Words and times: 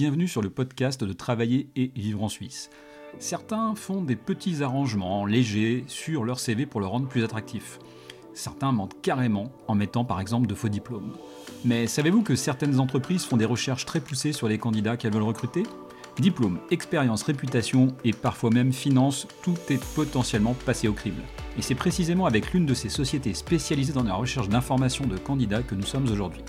Bienvenue 0.00 0.28
sur 0.28 0.40
le 0.40 0.48
podcast 0.48 1.04
de 1.04 1.12
Travailler 1.12 1.68
et 1.76 1.92
vivre 1.94 2.22
en 2.22 2.30
Suisse. 2.30 2.70
Certains 3.18 3.74
font 3.74 4.00
des 4.00 4.16
petits 4.16 4.62
arrangements 4.62 5.26
légers 5.26 5.84
sur 5.88 6.24
leur 6.24 6.40
CV 6.40 6.64
pour 6.64 6.80
le 6.80 6.86
rendre 6.86 7.06
plus 7.06 7.22
attractif. 7.22 7.78
Certains 8.32 8.72
mentent 8.72 8.96
carrément 9.02 9.52
en 9.68 9.74
mettant 9.74 10.06
par 10.06 10.18
exemple 10.18 10.46
de 10.46 10.54
faux 10.54 10.70
diplômes. 10.70 11.12
Mais 11.66 11.86
savez-vous 11.86 12.22
que 12.22 12.34
certaines 12.34 12.80
entreprises 12.80 13.26
font 13.26 13.36
des 13.36 13.44
recherches 13.44 13.84
très 13.84 14.00
poussées 14.00 14.32
sur 14.32 14.48
les 14.48 14.56
candidats 14.56 14.96
qu'elles 14.96 15.12
veulent 15.12 15.22
recruter? 15.22 15.64
Diplôme, 16.18 16.60
expérience, 16.70 17.22
réputation 17.22 17.88
et 18.02 18.14
parfois 18.14 18.48
même 18.48 18.72
finance, 18.72 19.28
tout 19.42 19.58
est 19.68 19.84
potentiellement 19.94 20.54
passé 20.64 20.88
au 20.88 20.94
crible. 20.94 21.20
Et 21.58 21.62
c'est 21.62 21.74
précisément 21.74 22.24
avec 22.24 22.54
l'une 22.54 22.64
de 22.64 22.72
ces 22.72 22.88
sociétés 22.88 23.34
spécialisées 23.34 23.92
dans 23.92 24.02
la 24.02 24.14
recherche 24.14 24.48
d'informations 24.48 25.06
de 25.06 25.18
candidats 25.18 25.62
que 25.62 25.74
nous 25.74 25.84
sommes 25.84 26.10
aujourd'hui. 26.10 26.42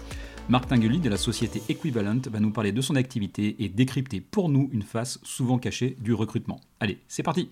Marc 0.49 0.67
Tinguely 0.67 0.99
de 0.99 1.09
la 1.09 1.17
société 1.17 1.61
Equivalent 1.69 2.21
va 2.29 2.39
nous 2.39 2.51
parler 2.51 2.71
de 2.71 2.81
son 2.81 2.95
activité 2.95 3.55
et 3.59 3.69
décrypter 3.69 4.21
pour 4.21 4.49
nous 4.49 4.69
une 4.71 4.83
face 4.83 5.19
souvent 5.23 5.57
cachée 5.57 5.95
du 5.99 6.13
recrutement. 6.13 6.59
Allez, 6.79 6.99
c'est 7.07 7.23
parti 7.23 7.49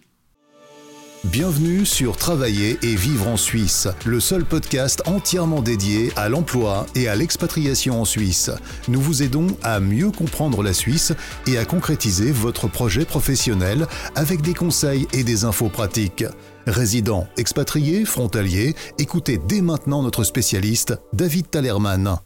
Bienvenue 1.25 1.85
sur 1.85 2.16
Travailler 2.16 2.77
et 2.81 2.95
vivre 2.95 3.27
en 3.27 3.35
Suisse, 3.35 3.89
le 4.05 4.21
seul 4.21 4.45
podcast 4.45 5.03
entièrement 5.05 5.61
dédié 5.61 6.13
à 6.16 6.30
l'emploi 6.30 6.85
et 6.95 7.09
à 7.09 7.16
l'expatriation 7.16 7.99
en 7.99 8.05
Suisse. 8.05 8.49
Nous 8.88 9.02
vous 9.02 9.21
aidons 9.21 9.47
à 9.61 9.81
mieux 9.81 10.11
comprendre 10.11 10.63
la 10.63 10.71
Suisse 10.71 11.11
et 11.45 11.58
à 11.58 11.66
concrétiser 11.66 12.31
votre 12.31 12.69
projet 12.69 13.03
professionnel 13.03 13.85
avec 14.16 14.41
des 14.41 14.53
conseils 14.53 15.08
et 15.11 15.25
des 15.25 15.44
infos 15.44 15.67
pratiques. 15.67 16.23
Résidents, 16.67 17.27
expatriés, 17.35 18.05
frontaliers, 18.05 18.73
écoutez 18.97 19.41
dès 19.45 19.61
maintenant 19.61 20.02
notre 20.02 20.23
spécialiste, 20.23 20.97
David 21.11 21.49
Talerman. 21.49 22.17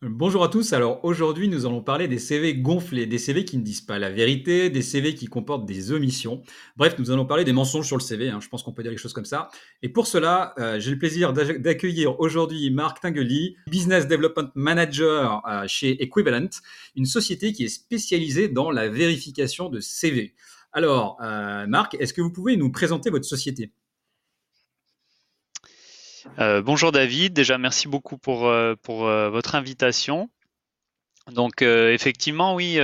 Bonjour 0.00 0.44
à 0.44 0.48
tous, 0.48 0.74
alors 0.74 1.04
aujourd'hui 1.04 1.48
nous 1.48 1.66
allons 1.66 1.82
parler 1.82 2.06
des 2.06 2.20
CV 2.20 2.54
gonflés, 2.54 3.06
des 3.06 3.18
CV 3.18 3.44
qui 3.44 3.58
ne 3.58 3.64
disent 3.64 3.80
pas 3.80 3.98
la 3.98 4.10
vérité, 4.10 4.70
des 4.70 4.80
CV 4.80 5.16
qui 5.16 5.26
comportent 5.26 5.66
des 5.66 5.90
omissions. 5.90 6.40
Bref, 6.76 6.94
nous 7.00 7.10
allons 7.10 7.26
parler 7.26 7.42
des 7.42 7.52
mensonges 7.52 7.88
sur 7.88 7.96
le 7.96 8.00
CV, 8.00 8.28
hein, 8.28 8.38
je 8.40 8.46
pense 8.46 8.62
qu'on 8.62 8.72
peut 8.72 8.84
dire 8.84 8.92
les 8.92 8.96
choses 8.96 9.12
comme 9.12 9.24
ça. 9.24 9.48
Et 9.82 9.88
pour 9.88 10.06
cela, 10.06 10.54
euh, 10.60 10.78
j'ai 10.78 10.92
le 10.92 10.98
plaisir 10.98 11.32
d'accueillir 11.32 12.20
aujourd'hui 12.20 12.70
Marc 12.70 13.00
Tinguely, 13.00 13.56
Business 13.66 14.06
Development 14.06 14.50
Manager 14.54 15.42
euh, 15.48 15.64
chez 15.66 16.00
Equivalent, 16.00 16.50
une 16.94 17.06
société 17.06 17.52
qui 17.52 17.64
est 17.64 17.68
spécialisée 17.68 18.46
dans 18.46 18.70
la 18.70 18.88
vérification 18.88 19.68
de 19.68 19.80
CV. 19.80 20.36
Alors, 20.72 21.18
euh, 21.24 21.66
Marc, 21.66 21.96
est-ce 21.98 22.14
que 22.14 22.20
vous 22.20 22.30
pouvez 22.30 22.56
nous 22.56 22.70
présenter 22.70 23.10
votre 23.10 23.26
société? 23.26 23.72
Euh, 26.38 26.62
bonjour 26.62 26.92
David, 26.92 27.32
déjà 27.32 27.58
merci 27.58 27.88
beaucoup 27.88 28.18
pour, 28.18 28.46
euh, 28.46 28.74
euh, 28.88 29.30
votre 29.30 29.54
invitation. 29.54 30.30
Donc 31.32 31.60
effectivement, 31.60 32.54
oui, 32.54 32.78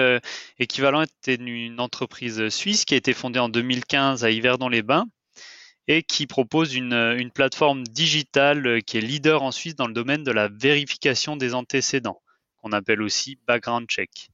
Équivalent 0.59 1.03
est 1.03 1.29
une 1.29 1.81
entreprise 1.81 2.51
suisse 2.51 2.85
qui 2.85 2.93
a 2.93 2.99
été 2.99 3.15
fondée 3.15 3.39
en 3.39 3.49
2015 3.49 4.23
à 4.23 4.31
Yverdon-les-Bains 4.31 5.07
et 5.89 6.03
qui 6.03 6.27
propose 6.27 6.75
une, 6.75 7.31
plateforme 7.35 7.85
digitale 7.85 8.83
qui 8.83 8.99
est 8.99 9.01
leader 9.01 9.43
en 9.43 9.51
Suisse 9.51 9.77
dans 9.77 9.87
le 9.87 9.95
domaine 9.95 10.25
de 10.25 10.31
la 10.31 10.49
vérification 10.49 11.37
des 11.37 11.55
antécédents, 11.55 12.21
qu'on 12.59 12.73
appelle 12.73 13.01
aussi 13.01 13.39
background 13.47 13.89
check. 13.89 14.29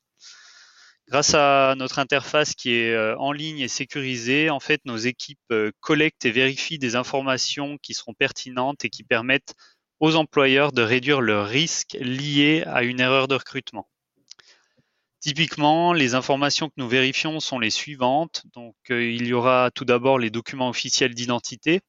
Grâce 1.11 1.34
à 1.34 1.75
notre 1.77 1.98
interface 1.98 2.55
qui 2.55 2.72
est 2.72 2.94
euh, 2.94 3.16
en 3.19 3.33
ligne 3.33 3.58
et 3.58 3.66
sécurisée, 3.66 4.48
en 4.48 4.61
fait, 4.61 4.80
nos 4.84 4.97
équipes 4.97 5.41
euh, 5.50 5.72
collectent 5.80 6.25
et 6.25 6.30
vérifient 6.30 6.78
des 6.78 6.94
informations 6.94 7.78
qui 7.78 7.94
seront 7.94 8.14
pertinentes 8.14 8.84
et 8.84 8.91
qui 8.91 9.02
permettent 9.02 9.56
aux 9.98 10.14
employeurs 10.14 10.70
de 10.70 10.83
réduire 10.83 11.20
le 11.20 11.42
risque 11.42 11.97
lié 12.00 12.62
à 12.64 12.84
une 12.84 13.00
erreur 13.00 13.27
de 13.27 13.34
recrutement. 13.34 13.89
Typiquement, 15.19 15.92
les 15.92 16.14
informations 16.14 16.69
que 16.69 16.75
nous 16.77 16.89
vérifions 16.89 17.41
sont 17.41 17.58
les 17.58 17.70
suivantes. 17.70 18.45
Euh, 18.91 19.02
il 19.05 19.27
y 19.27 19.33
aura 19.33 19.72
tout 19.74 19.84
d'abord 19.84 20.20
les 20.20 20.30
documents 20.30 20.69
officiels 20.69 21.17
d'identité, 21.17 21.80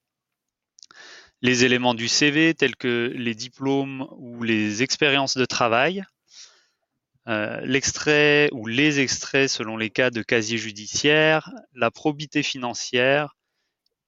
les 1.43 1.63
éléments 1.63 1.93
du 1.93 2.07
CV 2.07 2.55
tels 2.55 2.75
que 2.75 3.13
les 3.15 3.35
diplômes 3.35 4.07
ou 4.17 4.41
les 4.41 4.81
expériences 4.81 5.37
de 5.37 5.45
travail, 5.45 6.03
euh, 7.31 7.61
l'extrait 7.63 8.49
ou 8.51 8.67
les 8.67 8.99
extraits 8.99 9.49
selon 9.49 9.77
les 9.77 9.89
cas 9.89 10.09
de 10.09 10.21
casier 10.21 10.57
judiciaire, 10.57 11.49
la 11.73 11.89
probité 11.89 12.43
financière 12.43 13.37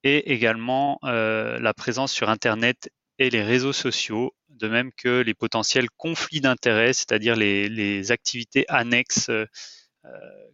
et 0.04 0.34
également 0.34 1.00
euh, 1.06 1.58
la 1.60 1.74
présence 1.74 2.12
sur 2.12 2.30
Internet 2.30 2.90
et 3.20 3.30
les 3.30 3.42
réseaux 3.42 3.72
sociaux, 3.72 4.34
de 4.50 4.68
même 4.68 4.92
que 4.98 5.22
les 5.22 5.34
potentiels 5.34 5.90
conflits 5.96 6.42
d'intérêts, 6.42 6.92
c'est-à-dire 6.92 7.38
les, 7.38 8.12
activités 8.12 8.66
annexes 8.68 9.30
euh, 9.30 9.46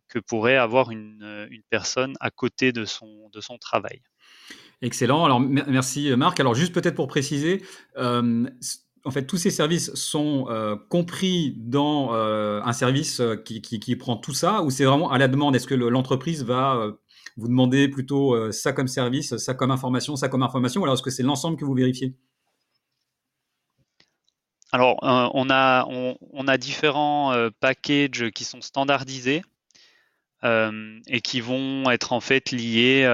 que 0.07 0.19
pourrait 0.19 0.57
avoir 0.57 0.91
une, 0.91 1.47
une, 1.49 1.63
personne 1.71 2.13
à 2.19 2.29
côté 2.29 2.71
de 2.71 2.85
son, 2.85 3.29
de 3.33 3.41
son 3.41 3.57
travail. 3.57 4.03
Excellent. 4.83 5.25
Alors 5.25 5.39
merci 5.39 6.15
Marc. 6.15 6.39
Alors 6.39 6.53
juste 6.53 6.73
peut-être 6.73 6.95
pour 6.95 7.07
préciser, 7.07 7.63
en 9.09 9.11
fait, 9.11 9.25
tous 9.25 9.37
ces 9.37 9.49
services 9.49 9.91
sont 9.95 10.45
euh, 10.49 10.75
compris 10.87 11.55
dans 11.57 12.13
euh, 12.13 12.61
un 12.63 12.73
service 12.73 13.19
euh, 13.21 13.35
qui, 13.37 13.95
prend 13.95 14.17
tout 14.17 14.35
ça, 14.35 14.61
ou 14.61 14.69
c'est 14.69 14.85
vraiment 14.85 15.09
à 15.09 15.17
la 15.17 15.27
demande? 15.27 15.55
Est-ce 15.55 15.65
que 15.65 15.73
l'entreprise 15.73 16.45
va 16.45 16.91
vous 17.35 17.47
demander 17.47 17.87
plutôt 17.87 18.51
ça 18.51 18.71
comme 18.71 18.87
service, 18.87 19.35
ça 19.37 19.55
comme 19.55 19.71
information, 19.71 20.15
ça 20.15 20.29
comme 20.29 20.43
information, 20.43 20.81
ou 20.81 20.83
alors 20.83 20.93
est-ce 20.93 21.01
que 21.01 21.09
c'est 21.09 21.23
l'ensemble 21.23 21.57
que 21.57 21.65
vous 21.65 21.73
vérifiez? 21.73 22.13
Alors, 24.71 24.99
on, 25.01 25.49
a, 25.49 25.87
on, 25.87 26.47
a 26.47 26.57
différents 26.59 27.33
packages 27.59 28.29
qui 28.29 28.43
sont 28.43 28.61
standardisés. 28.61 29.41
et 30.43 31.21
qui 31.23 31.41
vont 31.41 31.89
être 31.89 32.13
en 32.13 32.19
fait 32.19 32.51
liés, 32.51 33.09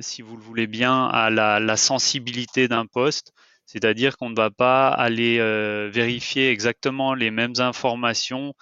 si 0.00 0.22
vous 0.22 0.38
le 0.38 0.42
voulez 0.42 0.66
bien, 0.66 1.04
à 1.04 1.28
la 1.28 1.76
sensibilité 1.76 2.66
d'un 2.66 2.86
poste. 2.86 3.34
C'est-à-dire 3.66 4.16
qu'on 4.16 4.30
ne 4.30 4.36
va 4.36 4.50
pas 4.50 4.88
aller 4.88 5.38
euh, 5.38 5.90
vérifier 5.92 6.50
exactement 6.50 7.14
les 7.14 7.30
mêmes 7.30 7.54
informations 7.58 8.54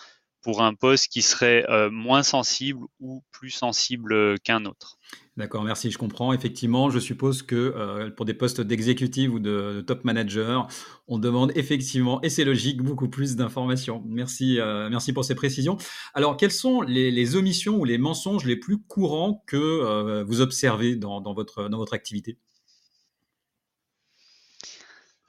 pour 0.42 0.62
un 0.62 0.74
poste 0.74 1.08
qui 1.08 1.22
serait 1.22 1.64
euh, 1.68 1.88
moins 1.88 2.24
sensible 2.24 2.80
ou 2.98 3.22
plus 3.30 3.50
sensible 3.50 4.40
qu'un 4.40 4.64
autre. 4.64 4.98
D'accord, 5.36 5.62
merci, 5.62 5.90
je 5.90 5.98
comprends. 5.98 6.32
Effectivement, 6.32 6.90
je 6.90 6.98
suppose 6.98 7.42
que 7.42 7.54
euh, 7.54 8.10
pour 8.10 8.26
des 8.26 8.34
postes 8.34 8.60
d'exécutif 8.60 9.30
ou 9.30 9.38
de, 9.38 9.84
top 9.86 10.04
manager, 10.04 10.66
on 11.06 11.18
demande 11.18 11.52
effectivement, 11.54 12.20
et 12.22 12.28
c'est 12.28 12.44
logique, 12.44 12.82
beaucoup 12.82 13.08
plus 13.08 13.36
d'informations. 13.36 14.02
Merci, 14.06 14.58
merci 14.90 15.12
pour 15.12 15.24
ces 15.24 15.34
précisions. 15.34 15.76
Alors, 16.12 16.36
quelles 16.36 16.52
sont 16.52 16.80
les, 16.82 17.36
omissions 17.36 17.78
ou 17.78 17.84
les 17.84 17.98
mensonges 17.98 18.44
les 18.44 18.56
plus 18.56 18.78
courants 18.78 19.44
que 19.46 20.22
vous 20.22 20.40
observez 20.40 20.96
dans 20.96 21.22
votre 21.34 21.94
activité? 21.94 22.38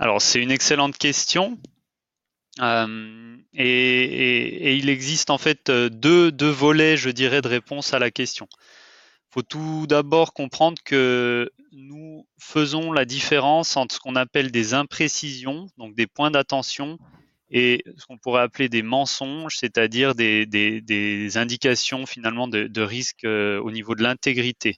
Alors, 0.03 0.21
c'est 0.21 0.41
une 0.41 0.51
excellente 0.51 0.97
question. 0.97 1.57
Euh, 2.59 3.37
et, 3.53 4.75
il 4.75 4.89
existe 4.89 5.29
en 5.29 5.37
fait 5.37 5.69
euh, 5.69 5.87
deux, 5.87 6.49
volets, 6.49 6.97
je 6.97 7.09
dirais, 7.09 7.41
de 7.41 7.47
réponse 7.47 7.93
à 7.93 7.99
la 7.99 8.11
question. 8.11 8.49
Il 8.51 9.33
faut 9.35 9.43
tout 9.43 9.87
d'abord 9.87 10.33
comprendre 10.33 10.81
que 10.83 11.49
nous 11.71 12.27
faisons 12.37 12.91
la 12.91 13.05
différence 13.05 13.77
entre 13.77 13.95
ce 13.95 14.01
qu'on 14.01 14.17
appelle 14.17 14.51
des 14.51 14.73
imprécisions, 14.73 15.67
donc 15.77 15.95
des 15.95 16.05
points 16.05 16.31
d'attention, 16.31 16.99
et 17.49 17.85
ce 17.97 18.05
qu'on 18.05 18.17
pourrait 18.17 18.41
appeler 18.41 18.67
des 18.67 18.83
mensonges, 18.83 19.55
c'est-à-dire 19.55 20.15
des, 20.15 21.37
indications 21.37 22.05
finalement 22.05 22.49
de, 22.49 22.81
risque 22.81 23.23
euh, 23.23 23.57
au 23.61 23.71
niveau 23.71 23.95
de 23.95 24.03
l'intégrité. 24.03 24.75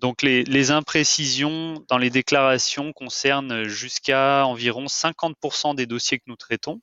Donc 0.00 0.22
les, 0.22 0.70
imprécisions 0.70 1.84
dans 1.88 1.98
les 1.98 2.10
déclarations 2.10 2.92
concernent 2.92 3.64
jusqu'à 3.64 4.46
environ 4.46 4.86
50% 4.86 5.74
des 5.74 5.86
dossiers 5.86 6.18
que 6.18 6.24
nous 6.26 6.36
traitons 6.36 6.80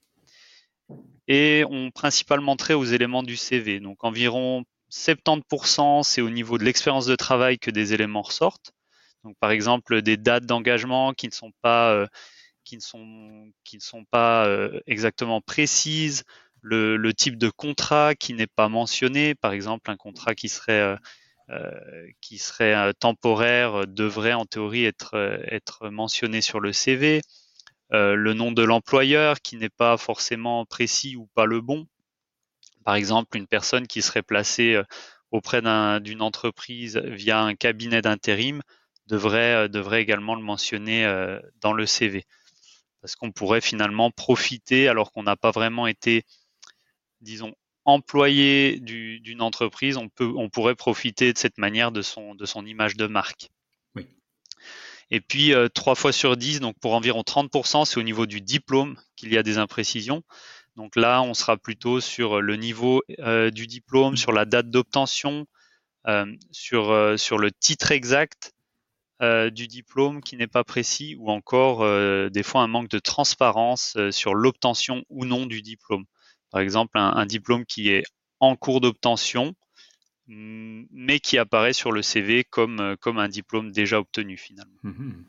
et 1.27 1.63
ont 1.69 1.91
principalement 1.91 2.55
trait 2.55 2.73
aux 2.73 2.83
éléments 2.83 3.23
du 3.23 3.37
CV. 3.37 3.79
Donc 3.79 4.03
environ 4.03 4.63
70% 4.91 6.03
c'est 6.03 6.21
au 6.21 6.29
niveau 6.29 6.57
de 6.57 6.63
l'expérience 6.63 7.05
de 7.05 7.15
travail 7.15 7.59
que 7.59 7.71
des 7.71 7.93
éléments 7.93 8.23
ressortent. 8.23 8.71
Donc 9.23 9.37
par 9.39 9.51
exemple 9.51 10.01
des 10.01 10.17
dates 10.17 10.45
d'engagement 10.45 11.13
qui 11.13 11.27
ne 11.27 11.33
sont 11.33 11.51
pas 11.61 11.91
euh, 11.93 12.07
qui 12.63 12.75
ne 12.75 12.81
sont 12.81 13.51
qui 13.63 13.77
ne 13.77 13.81
sont 13.81 14.05
pas 14.05 14.47
euh, 14.47 14.79
exactement 14.87 15.39
précises, 15.39 16.23
le, 16.63 17.13
type 17.13 17.37
de 17.37 17.49
contrat 17.49 18.15
qui 18.15 18.33
n'est 18.33 18.47
pas 18.47 18.69
mentionné, 18.69 19.35
par 19.35 19.53
exemple 19.53 19.91
un 19.91 19.97
contrat 19.97 20.33
qui 20.33 20.49
serait 20.49 20.79
euh, 20.79 20.95
qui 22.21 22.37
serait 22.37 22.73
euh, 22.73 22.93
temporaire 22.93 23.87
devrait 23.87 24.33
en 24.33 24.45
théorie 24.45 24.85
être, 24.85 25.15
euh, 25.15 25.37
être 25.47 25.89
mentionné 25.89 26.41
sur 26.41 26.59
le 26.59 26.73
CV. 26.73 27.21
le 27.91 28.33
nom 28.33 28.51
de 28.51 28.63
l'employeur 28.63 29.39
qui 29.41 29.55
n'est 29.55 29.69
pas 29.69 29.97
forcément 29.97 30.65
précis 30.65 31.15
ou 31.15 31.27
pas 31.35 31.45
le 31.45 31.61
bon. 31.61 31.85
Par 32.83 32.95
exemple, 32.95 33.37
une 33.37 33.47
personne 33.47 33.85
qui 33.87 34.01
serait 34.01 34.23
placée 34.23 34.81
auprès 35.29 35.61
d'une 36.01 36.23
entreprise 36.23 36.97
via 36.97 37.41
un 37.41 37.53
cabinet 37.53 38.01
d'intérim 38.01 38.61
devrait, 39.05 39.69
devrait 39.69 40.01
également 40.01 40.33
le 40.33 40.41
mentionner 40.41 41.05
dans 41.61 41.73
le 41.73 41.85
CV. 41.85 42.25
Parce 43.01 43.15
qu'on 43.15 43.31
pourrait 43.31 43.61
finalement 43.61 44.09
profiter, 44.09 44.87
alors 44.87 45.11
qu'on 45.11 45.23
n'a 45.23 45.35
pas 45.35 45.51
vraiment 45.51 45.85
été 45.85 46.25
disons, 47.23 47.53
employé 47.85 48.79
d'une 48.79 49.41
entreprise, 49.41 49.97
on, 49.97 50.09
peut, 50.09 50.31
on 50.35 50.49
pourrait 50.49 50.75
profiter 50.75 51.33
de 51.33 51.37
cette 51.37 51.57
manière 51.57 51.91
de 51.91 52.01
son, 52.01 52.35
de 52.35 52.45
son 52.45 52.65
image 52.65 52.95
de 52.95 53.07
marque. 53.07 53.49
Oui. 53.95 54.07
Et 55.11 55.21
puis, 55.21 55.53
3 55.73 55.95
fois 55.95 56.11
sur 56.11 56.37
10, 56.37 56.59
donc 56.59 56.77
pour 56.79 56.93
environ 56.93 57.21
30%, 57.21 57.85
c'est 57.85 57.99
au 57.99 58.03
niveau 58.03 58.25
du 58.25 58.41
diplôme 58.41 58.97
qu'il 59.15 59.33
y 59.33 59.37
a 59.37 59.43
des 59.43 59.57
imprécisions. 59.57 60.23
Donc 60.75 60.95
là, 60.95 61.21
on 61.21 61.33
sera 61.33 61.57
plutôt 61.57 61.99
sur 61.99 62.41
le 62.41 62.55
niveau 62.55 63.03
du 63.17 63.67
diplôme, 63.67 64.17
sur 64.17 64.31
la 64.31 64.45
date 64.45 64.69
d'obtention, 64.69 65.45
sur, 66.51 67.19
sur 67.19 67.37
le 67.37 67.51
titre 67.51 67.91
exact 67.91 68.53
euh, 69.23 69.49
du 69.49 69.67
diplôme 69.67 70.21
qui 70.21 70.35
n'est 70.35 70.47
pas 70.47 70.65
précis 70.65 71.15
ou 71.17 71.31
encore 71.31 71.81
euh, 71.81 72.29
des 72.29 72.43
fois 72.43 72.61
un 72.61 72.67
manque 72.67 72.89
de 72.89 72.99
transparence 72.99 73.93
euh, 73.95 74.11
sur 74.11 74.33
l'obtention 74.33 75.05
ou 75.09 75.23
non 75.23 75.45
du 75.45 75.61
diplôme. 75.61 76.03
Par 76.53 76.61
exemple, 76.61 76.97
un, 76.97 77.25
diplôme 77.25 77.65
qui 77.65 77.89
est 77.89 78.03
en 78.39 78.55
cours 78.55 78.79
d'obtention, 78.79 79.53
mm, 80.27 80.83
mais 80.91 81.19
qui 81.19 81.37
apparaît 81.37 81.73
sur 81.73 81.91
le 81.91 82.01
CV 82.01 82.45
comme, 82.45 82.95
comme 83.01 83.17
un 83.17 83.27
diplôme 83.27 83.71
déjà 83.71 83.99
obtenu 83.99 84.37
finalement. 84.37 84.79
Mmh 84.83 85.23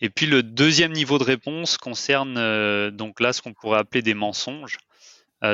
Et 0.00 0.10
puis 0.10 0.26
le 0.26 0.44
deuxième 0.44 0.92
niveau 0.92 1.18
de 1.18 1.24
réponse 1.24 1.76
concerne 1.78 2.34
donc 2.90 3.18
là 3.18 3.32
ce 3.32 3.42
qu'on 3.42 3.54
pourrait 3.54 3.80
appeler 3.80 4.02
des 4.02 4.14
mensonges, 4.14 4.76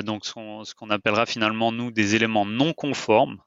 donc 0.03 0.27
ce 0.27 0.75
qu'on 0.75 0.91
appellera 0.91 1.25
finalement 1.25 1.73
nous 1.73 1.91
des 1.91 2.15
éléments 2.15 2.45
non 2.45 2.75
conformes. 2.75 3.41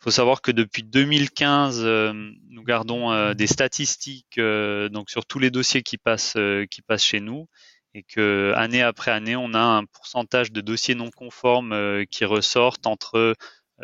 Il 0.00 0.04
faut 0.04 0.10
savoir 0.10 0.42
que 0.42 0.52
depuis 0.52 0.82
2015, 0.82 1.80
euh, 1.82 2.12
nous 2.50 2.62
gardons 2.62 3.12
euh, 3.12 3.34
des 3.34 3.46
statistiques 3.46 4.38
euh, 4.38 4.88
donc 4.88 5.10
sur 5.10 5.24
tous 5.24 5.38
les 5.38 5.50
dossiers 5.50 5.82
qui 5.82 5.96
passent, 5.96 6.36
qui 6.70 6.82
passent 6.82 7.04
chez 7.04 7.20
nous 7.20 7.48
et 7.96 8.02
que 8.02 8.52
année 8.56 8.82
après 8.82 9.10
année, 9.10 9.36
on 9.36 9.54
a 9.54 9.58
un 9.58 9.86
pourcentage 9.86 10.52
de 10.52 10.60
dossiers 10.60 10.94
non 10.94 11.10
conformes 11.10 12.04
qui 12.10 12.26
ressortent 12.26 12.86
entre 12.86 13.34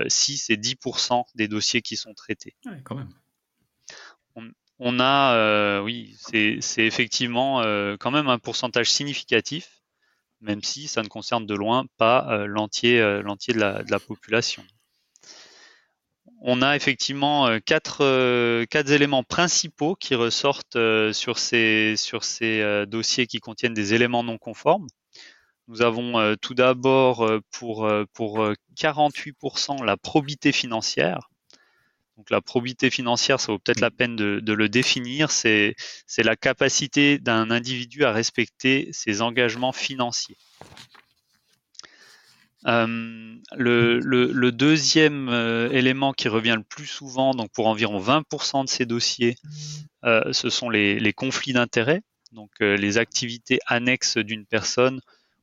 6 0.07 0.51
et 0.51 0.57
10% 0.57 1.25
des 1.35 1.49
dossiers 1.49 1.81
qui 1.81 1.97
sont 1.97 2.13
traités. 2.13 2.55
quand 2.85 2.95
même. 2.95 3.13
On, 4.79 4.99
a, 5.01 5.81
oui, 5.81 6.15
c'est 6.19 6.61
effectivement 6.79 7.63
quand 7.99 8.11
même 8.11 8.29
un 8.29 8.39
pourcentage 8.39 8.91
significatif, 8.91 9.83
même 10.43 10.63
si 10.63 10.89
ça 10.89 11.03
ne 11.03 11.09
concerne 11.09 11.47
de 11.47 11.55
loin 11.55 11.87
pas 11.97 12.47
l'entier 12.47 12.99
de 12.99 13.91
la 13.91 13.99
population 13.99 14.63
on 16.45 16.61
a 16.61 16.77
effectivement 16.77 17.47
euh, 17.47 17.59
euh, 18.01 18.67
quatre, 18.67 18.91
éléments 18.91 19.23
principaux 19.23 19.95
qui 19.95 20.15
ressortent 20.15 20.77
euh, 20.77 21.13
sur 21.13 21.39
ces, 21.39 21.95
dossiers 22.89 23.27
qui 23.27 23.39
contiennent 23.39 23.75
des 23.75 23.95
éléments 23.95 24.25
non 24.25 24.39
conformes. 24.39 24.87
Nous 25.69 25.81
avons 25.81 26.37
tout 26.43 26.55
d'abord 26.55 27.31
pour, 27.53 27.89
pour 28.13 28.53
48% 28.77 29.85
la 29.85 29.97
probité 29.97 30.51
financière. 30.51 31.31
Donc 32.17 32.31
la 32.31 32.41
probité 32.41 32.91
financière, 32.91 33.39
ça 33.39 33.53
vaut 33.53 33.61
peut-être 33.61 33.81
la 33.81 33.93
peine 33.93 34.17
de 34.17 34.53
le 34.53 34.69
définir, 34.69 35.31
c'est 35.31 35.77
la 36.19 36.37
capacité 36.37 37.19
d'un 37.19 37.51
individu 37.53 38.05
à 38.05 38.13
respecter 38.13 38.89
ses 38.93 39.23
engagements 39.23 39.73
financiers. 39.73 40.37
Euh, 42.67 43.39
le, 43.57 44.51
deuxième 44.51 45.29
euh, 45.29 45.69
élément 45.71 46.13
qui 46.13 46.29
revient 46.29 46.55
le 46.57 46.63
plus 46.63 46.87
souvent, 46.87 47.33
donc 47.33 47.51
pour 47.53 47.67
environ 47.67 48.01
20% 48.01 48.65
de 48.65 48.69
ces 48.69 48.87
dossiers, 48.87 49.37
euh, 50.05 50.33
ce 50.33 50.49
sont 50.51 50.71
les, 50.71 51.13
conflits 51.13 51.53
d'intérêts, 51.53 52.03
donc 52.33 52.51
les 52.61 52.99
activités 52.99 53.59
annexes 53.67 54.19
d'une 54.19 54.47
personne 54.47 55.01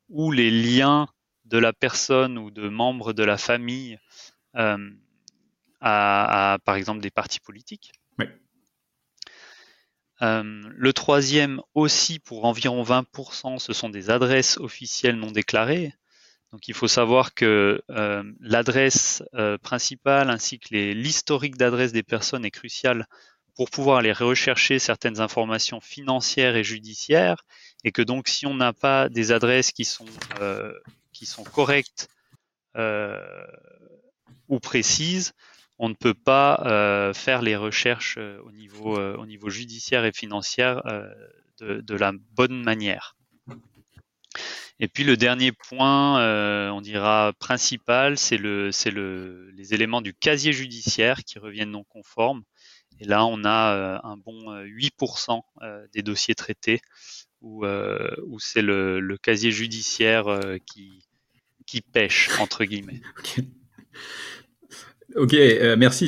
ou 0.08 0.32
les 0.32 0.50
liens 0.50 1.08
de 1.44 1.58
la 1.58 1.72
personne 1.72 2.38
ou 2.38 2.50
de 2.50 2.68
membres 2.68 3.12
de 3.12 3.24
la 3.24 3.36
famille 3.36 3.98
à, 5.80 6.58
par 6.64 6.74
exemple, 6.74 7.00
des 7.00 7.10
partis 7.10 7.40
politiques. 7.40 7.92
le 10.20 10.92
troisième 10.92 11.60
aussi, 11.74 12.18
pour 12.18 12.44
environ 12.44 12.82
20%, 12.82 13.58
ce 13.58 13.72
sont 13.72 13.88
des 13.88 14.10
adresses 14.10 14.58
officielles 14.58 15.16
non 15.16 15.30
déclarées. 15.30 15.94
Donc 16.52 16.66
il 16.66 16.74
faut 16.74 16.88
savoir 16.88 17.34
que 17.34 17.80
euh, 17.90 18.24
l'adresse 18.40 19.22
euh, 19.34 19.56
principale 19.58 20.30
ainsi 20.30 20.58
que 20.58 20.74
l'historique 20.74 21.56
d'adresse 21.56 21.92
des 21.92 22.02
personnes 22.02 22.44
est 22.44 22.50
crucial 22.50 23.06
pour 23.54 23.70
pouvoir 23.70 23.98
aller 23.98 24.12
rechercher 24.12 24.78
certaines 24.78 25.20
informations 25.20 25.80
financières 25.80 26.56
et 26.56 26.64
judiciaires 26.64 27.44
et 27.84 27.92
que 27.92 28.02
donc 28.02 28.28
si 28.28 28.46
on 28.46 28.54
n'a 28.54 28.72
pas 28.72 29.08
des 29.08 29.30
adresses 29.30 29.70
qui 29.70 29.84
sont 29.84 30.06
euh, 30.40 30.72
qui 31.12 31.26
sont 31.26 31.44
correctes 31.44 32.08
ou 34.48 34.60
précises, 34.60 35.32
on 35.78 35.88
ne 35.88 35.94
peut 35.94 36.14
pas 36.14 37.12
faire 37.14 37.42
les 37.42 37.56
recherches 37.56 38.16
au 38.16 38.52
niveau 38.52 38.96
au 38.96 39.26
niveau 39.26 39.50
judiciaire 39.50 40.04
et 40.04 40.12
financier 40.12 40.76
de, 41.58 41.80
de 41.80 41.94
la 41.96 42.12
bonne 42.36 42.62
manière. 42.62 43.16
Et 44.82 44.88
puis 44.88 45.04
le 45.04 45.18
dernier 45.18 45.52
point, 45.52 46.20
euh, 46.20 46.70
on 46.70 46.80
dira 46.80 47.34
principal, 47.38 48.16
c'est 48.16 48.38
le, 48.38 48.72
c'est 48.72 48.90
le, 48.90 49.50
les 49.50 49.74
éléments 49.74 50.00
du 50.00 50.14
casier 50.14 50.54
judiciaire 50.54 51.22
qui 51.22 51.38
reviennent 51.38 51.70
non 51.70 51.84
conformes. 51.84 52.42
Et 52.98 53.04
là, 53.04 53.26
on 53.26 53.44
a 53.44 53.74
euh, 53.74 53.98
un 54.02 54.16
bon 54.16 54.54
8% 54.64 55.42
euh, 55.60 55.86
des 55.92 56.02
dossiers 56.02 56.34
traités 56.34 56.80
où, 57.42 57.64
où 57.66 58.38
c'est 58.38 58.62
le, 58.62 59.16
casier 59.22 59.50
judiciaire 59.50 60.40
qui, 60.66 61.04
qui 61.66 61.82
pêche 61.82 62.30
entre 62.38 62.64
guillemets. 62.64 63.00
Ok, 65.16 65.34
euh, 65.34 65.76
merci. 65.76 66.06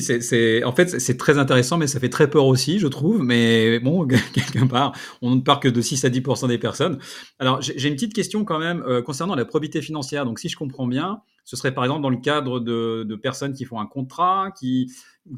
En 0.64 0.72
fait, 0.72 1.00
c'est 1.00 1.16
très 1.16 1.36
intéressant, 1.38 1.76
mais 1.76 1.88
ça 1.88 1.98
fait 1.98 2.08
très 2.08 2.30
peur 2.30 2.46
aussi, 2.46 2.78
je 2.78 2.86
trouve. 2.86 3.22
Mais 3.22 3.80
bon, 3.80 4.06
quelque 4.34 4.64
part, 4.64 4.92
on 5.22 5.34
ne 5.34 5.40
parle 5.40 5.60
que 5.60 5.68
de 5.68 5.80
6 5.80 6.04
à 6.04 6.08
10 6.08 6.22
des 6.46 6.58
personnes. 6.58 6.98
Alors, 7.40 7.60
j'ai 7.60 7.88
une 7.88 7.94
petite 7.94 8.14
question 8.14 8.44
quand 8.44 8.60
même 8.60 8.82
euh, 8.86 9.02
concernant 9.02 9.34
la 9.34 9.44
probité 9.44 9.82
financière. 9.82 10.24
Donc, 10.24 10.38
si 10.38 10.48
je 10.48 10.56
comprends 10.56 10.86
bien, 10.86 11.20
ce 11.44 11.56
serait 11.56 11.74
par 11.74 11.84
exemple 11.84 12.02
dans 12.02 12.10
le 12.10 12.18
cadre 12.18 12.60
de, 12.60 13.16
personnes 13.16 13.54
qui 13.54 13.64
font 13.64 13.80
un 13.80 13.86
contrat, 13.86 14.52
qui, 14.56 14.88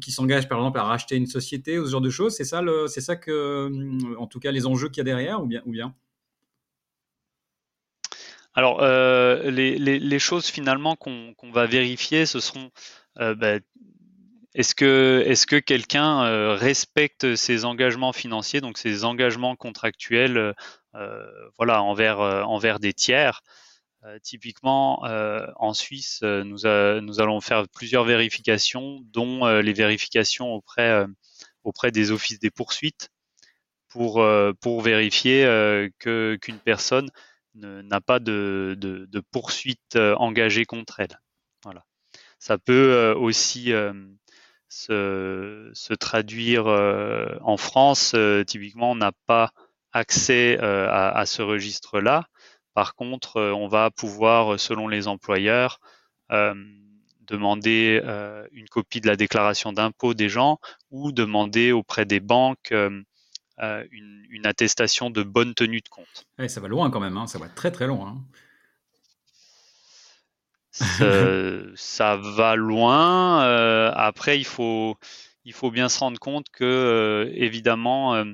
s'engagent 0.09 0.47
par 0.47 0.59
exemple 0.59 0.77
à 0.77 0.83
racheter 0.83 1.15
une 1.15 1.27
société 1.27 1.79
ou 1.79 1.85
ce 1.85 1.91
genre 1.91 2.01
de 2.01 2.09
choses. 2.11 2.35
C'est 2.35 2.43
ça, 2.43 2.61
c'est 2.87 3.01
ça 3.01 3.15
que, 3.15 3.31
euh, 3.31 4.15
en 4.19 4.27
tout 4.27 4.39
cas, 4.39 4.51
les 4.51 4.67
enjeux 4.67 4.89
qu'il 4.89 4.97
y 4.97 5.01
a 5.01 5.05
derrière, 5.05 5.41
ou 5.41 5.47
bien, 5.47 5.63
ou 5.65 5.71
bien? 5.71 5.95
Alors, 8.53 8.79
les, 8.81 10.19
choses 10.19 10.45
finalement 10.45 10.95
qu'on 10.95 11.51
va 11.51 11.65
vérifier, 11.65 12.25
ce 12.25 12.39
seront 12.39 12.69
bah, 13.17 13.59
est-ce 14.55 14.73
que, 14.73 15.59
quelqu'un 15.59 16.23
euh, 16.23 16.55
respecte 16.55 17.35
ses 17.35 17.65
engagements 17.65 18.13
financiers, 18.13 18.61
donc 18.61 18.77
ses 18.77 19.03
engagements 19.03 19.57
contractuels, 19.57 20.55
euh, 20.95 21.25
voilà, 21.57 21.83
envers, 21.83 22.79
des 22.79 22.93
tiers? 22.93 23.41
Typiquement, 24.21 25.01
en 25.57 25.73
Suisse, 25.73 26.21
nous, 26.21 26.67
allons 26.67 27.41
faire 27.41 27.67
plusieurs 27.67 28.03
vérifications, 28.03 28.99
dont 29.05 29.47
les 29.47 29.73
vérifications 29.73 30.53
auprès, 30.53 31.91
des 31.91 32.11
offices 32.11 32.39
des 32.39 32.51
poursuites, 32.51 33.09
pour, 33.89 34.21
vérifier 34.81 35.89
qu'une 35.99 36.59
personne 36.63 37.09
n'a 37.55 37.99
pas 37.99 38.19
de, 38.19 38.75
de, 38.77 39.07
de 39.09 39.19
poursuite 39.31 39.95
engagée 39.95 40.65
contre 40.65 40.99
elle. 40.99 41.19
Voilà. 41.63 41.83
Ça 42.39 42.57
peut 42.57 42.93
euh, 42.93 43.15
aussi 43.15 43.73
euh, 43.73 43.93
se, 44.69 45.93
traduire 45.93 46.67
euh, 46.67 47.37
en 47.41 47.57
France. 47.57 48.15
typiquement, 48.47 48.91
on 48.91 48.95
n'a 48.95 49.11
pas 49.25 49.51
accès 49.91 50.57
à, 50.59 51.25
ce 51.25 51.41
registre-là. 51.41 52.25
Par 52.73 52.95
contre, 52.95 53.39
on 53.39 53.69
va 53.69 53.91
pouvoir, 53.91 54.59
selon 54.59 54.89
les 54.89 55.07
employeurs, 55.07 55.79
demander 57.21 58.01
une 58.51 58.67
copie 58.67 58.99
de 58.99 59.07
la 59.07 59.15
déclaration 59.15 59.71
d'impôt 59.71 60.13
des 60.13 60.27
gens 60.27 60.59
ou 60.91 61.13
demander 61.13 61.71
auprès 61.71 62.03
des 62.03 62.19
banques 62.19 62.73
une, 63.61 64.45
attestation 64.45 65.09
de 65.09 65.23
bonne 65.23 65.53
tenue 65.53 65.79
de 65.79 65.87
compte. 65.87 66.27
ça 66.49 66.59
va 66.59 66.67
loin 66.67 66.91
quand 66.91 66.99
même, 66.99 67.15
hein. 67.15 67.25
ça 67.25 67.39
va 67.39 67.47
très 67.47 67.71
très 67.71 67.87
loin. 67.87 68.17
Hein. 68.17 68.21
Ça 71.75 72.17
va 72.17 72.55
loin. 72.55 73.43
Euh, 73.43 73.91
après, 73.95 74.37
il 74.37 74.45
faut, 74.45 74.97
il 75.45 75.53
faut 75.53 75.71
bien 75.71 75.89
se 75.89 75.99
rendre 75.99 76.19
compte 76.19 76.47
que, 76.49 76.63
euh, 76.63 77.31
évidemment, 77.33 78.15
euh, 78.15 78.25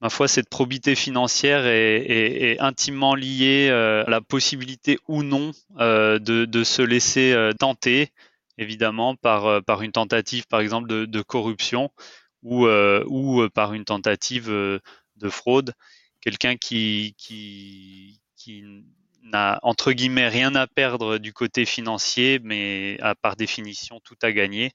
ma 0.00 0.08
foi, 0.08 0.28
cette 0.28 0.48
probité 0.48 0.94
financière 0.94 1.66
est, 1.66 2.56
intimement 2.60 3.14
liée 3.14 3.70
à 3.70 4.08
la 4.08 4.20
possibilité 4.20 4.98
ou 5.08 5.22
non 5.22 5.52
de, 5.78 6.62
se 6.64 6.82
laisser 6.82 7.50
tenter, 7.58 8.12
évidemment, 8.58 9.16
par, 9.16 9.62
par 9.64 9.82
une 9.82 9.92
tentative, 9.92 10.46
par 10.46 10.60
exemple, 10.60 10.88
de, 10.88 11.22
corruption 11.22 11.90
ou, 12.42 12.68
ou 12.68 13.48
par 13.50 13.74
une 13.74 13.84
tentative 13.84 14.48
de 14.48 15.28
fraude. 15.28 15.74
Quelqu'un 16.20 16.56
qui 16.56 17.16
n'a 19.22 19.58
entre 19.62 19.92
guillemets 19.92 20.28
rien 20.28 20.54
à 20.54 20.66
perdre 20.66 21.18
du 21.18 21.32
côté 21.32 21.64
financier, 21.64 22.40
mais 22.42 22.98
a 23.00 23.14
par 23.14 23.36
définition 23.36 24.00
tout 24.04 24.16
à 24.22 24.32
gagner. 24.32 24.72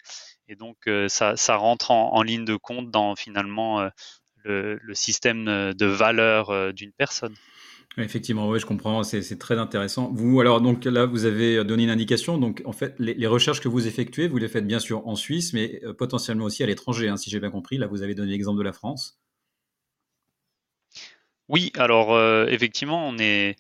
Et 0.48 0.56
donc 0.56 0.78
ça, 1.08 1.36
ça, 1.38 1.56
rentre 1.56 1.92
en, 1.92 2.22
ligne 2.22 2.46
de 2.46 2.56
compte 2.56 2.92
dans 2.92 3.16
finalement 3.16 3.90
le, 4.44 4.78
le, 4.82 4.94
système 4.94 5.46
de 5.74 5.86
valeur 5.86 6.74
d'une 6.74 6.92
personne. 6.92 7.36
Effectivement, 7.98 8.50
oui, 8.50 8.60
je 8.60 8.66
comprends, 8.66 9.04
c'est 9.04 9.38
très 9.38 9.60
intéressant. 9.60 10.12
Vous, 10.14 10.42
alors, 10.42 10.62
donc 10.62 10.86
là, 10.86 11.06
vous 11.06 11.26
avez 11.26 11.64
donné 11.64 11.84
une 11.84 11.92
indication. 11.92 12.40
Donc, 12.40 12.64
en 12.66 12.72
fait, 12.72 12.96
les, 12.98 13.28
recherches 13.28 13.62
que 13.62 13.68
vous 13.68 13.86
effectuez, 13.86 14.28
vous 14.28 14.38
les 14.38 14.48
faites 14.48 14.66
bien 14.66 14.80
sûr 14.80 15.08
en 15.08 15.16
Suisse, 15.16 15.54
mais 15.54 15.80
euh, 15.84 15.94
potentiellement 15.94 16.46
aussi 16.46 16.64
à 16.64 16.66
l'étranger, 16.66 17.08
hein, 17.08 17.18
si 17.18 17.30
j'ai 17.30 17.40
bien 17.40 17.52
compris. 17.52 17.78
Là, 17.78 17.86
vous 17.86 18.02
avez 18.02 18.16
donné 18.16 18.32
l'exemple 18.32 18.58
de 18.58 18.64
la 18.64 18.74
France. 18.74 19.20
Oui, 21.50 21.72
alors, 21.76 22.16
euh, 22.16 22.48
effectivement, 22.48 23.08
on 23.08 23.20
est 23.20 23.52
euh, 23.52 23.54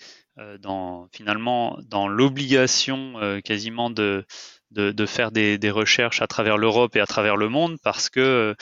dans, 0.59 1.07
finalement 1.13 1.77
dans 1.83 2.07
l'obligation 2.07 3.41
quasiment 3.43 3.89
de, 3.89 4.25
de, 4.73 5.05
faire 5.05 5.31
des, 5.31 5.71
recherches 5.71 6.21
à 6.21 6.27
travers 6.27 6.57
l'Europe 6.57 6.95
et 6.95 6.99
à 6.99 7.05
travers 7.05 7.37
le 7.37 7.49
monde 7.49 7.77
parce 7.83 8.09
que 8.09 8.55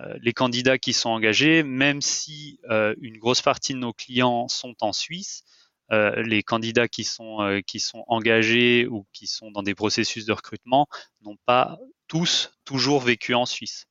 euh, 0.00 0.14
les 0.22 0.32
candidats 0.32 0.78
qui 0.78 0.92
sont 0.92 1.10
engagés, 1.10 1.62
même 1.62 2.00
si 2.00 2.60
euh, 2.70 2.94
une 3.00 3.18
grosse 3.18 3.42
partie 3.42 3.74
de 3.74 3.78
nos 3.78 3.92
clients 3.92 4.48
sont 4.48 4.76
en 4.80 4.92
Suisse, 4.92 5.42
euh, 5.90 6.22
les 6.22 6.42
candidats 6.42 6.88
qui 6.88 7.04
sont, 7.04 7.60
qui 7.66 7.80
sont 7.80 8.04
engagés 8.06 8.86
ou 8.86 9.06
qui 9.12 9.26
sont 9.26 9.50
dans 9.50 9.62
des 9.62 9.74
processus 9.74 10.26
de 10.26 10.32
recrutement 10.32 10.86
n'ont 11.22 11.38
pas 11.46 11.78
tous 12.06 12.52
toujours 12.64 13.00
vécu 13.00 13.34
en 13.34 13.46
Suisse. 13.46 13.86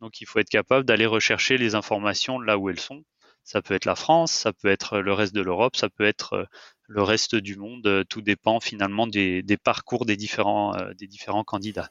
Donc 0.00 0.20
il 0.20 0.26
faut 0.26 0.38
être 0.40 0.48
capable 0.48 0.84
d'aller 0.84 1.06
rechercher 1.06 1.58
les 1.58 1.74
informations 1.74 2.40
là 2.40 2.58
où 2.58 2.68
elles 2.68 2.80
sont. 2.80 3.04
Ça 3.44 3.60
peut 3.60 3.74
être 3.74 3.84
la 3.84 3.96
France, 3.96 4.32
ça 4.32 4.52
peut 4.52 4.68
être 4.68 4.98
le 4.98 5.12
reste 5.12 5.34
de 5.34 5.42
l'Europe, 5.42 5.76
ça 5.76 5.88
peut 5.88 6.04
être 6.04 6.48
le 6.92 7.02
reste 7.02 7.34
du 7.34 7.56
monde. 7.56 7.86
Euh, 7.86 8.04
tout 8.08 8.20
dépend 8.20 8.60
finalement 8.60 9.06
des, 9.06 9.42
parcours 9.62 10.04
des 10.04 10.16
différents, 10.16 10.74
euh, 10.74 10.92
des 10.98 11.06
différents 11.06 11.44
candidats. 11.44 11.90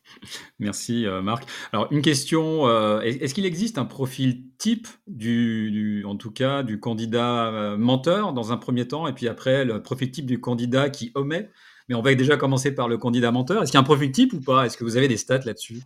Merci 0.59 1.05
euh, 1.05 1.21
Marc. 1.21 1.47
Alors 1.73 1.87
une 1.91 2.01
question, 2.01 2.69
est-ce 3.01 3.33
qu'il 3.33 3.45
existe 3.45 3.77
un 3.77 3.85
profil 3.85 4.43
type 4.57 4.87
du, 5.07 6.03
en 6.05 6.15
tout 6.15 6.31
cas 6.31 6.63
du 6.63 6.79
candidat 6.79 7.75
menteur 7.77 8.33
dans 8.33 8.51
un 8.51 8.57
premier 8.57 8.87
temps 8.87 9.07
et 9.07 9.13
puis 9.13 9.27
après 9.27 9.65
le 9.65 9.81
profil 9.81 10.11
type 10.11 10.25
du 10.25 10.39
candidat 10.39 10.89
qui 10.89 11.11
omet? 11.15 11.49
Mais 11.89 11.95
on 11.95 12.01
va 12.01 12.13
déjà 12.15 12.37
commencer 12.37 12.73
par 12.73 12.87
le 12.87 12.97
candidat 12.97 13.31
menteur. 13.31 13.63
Est-ce 13.63 13.71
qu'il 13.71 13.77
y 13.77 13.79
a 13.79 13.81
un 13.81 13.83
profil 13.83 14.11
type 14.11 14.33
ou 14.33 14.39
pas? 14.39 14.65
Est-ce 14.65 14.77
que 14.77 14.83
vous 14.83 14.97
avez 14.97 15.07
des 15.07 15.17
stats 15.17 15.39
là-dessus? 15.39 15.81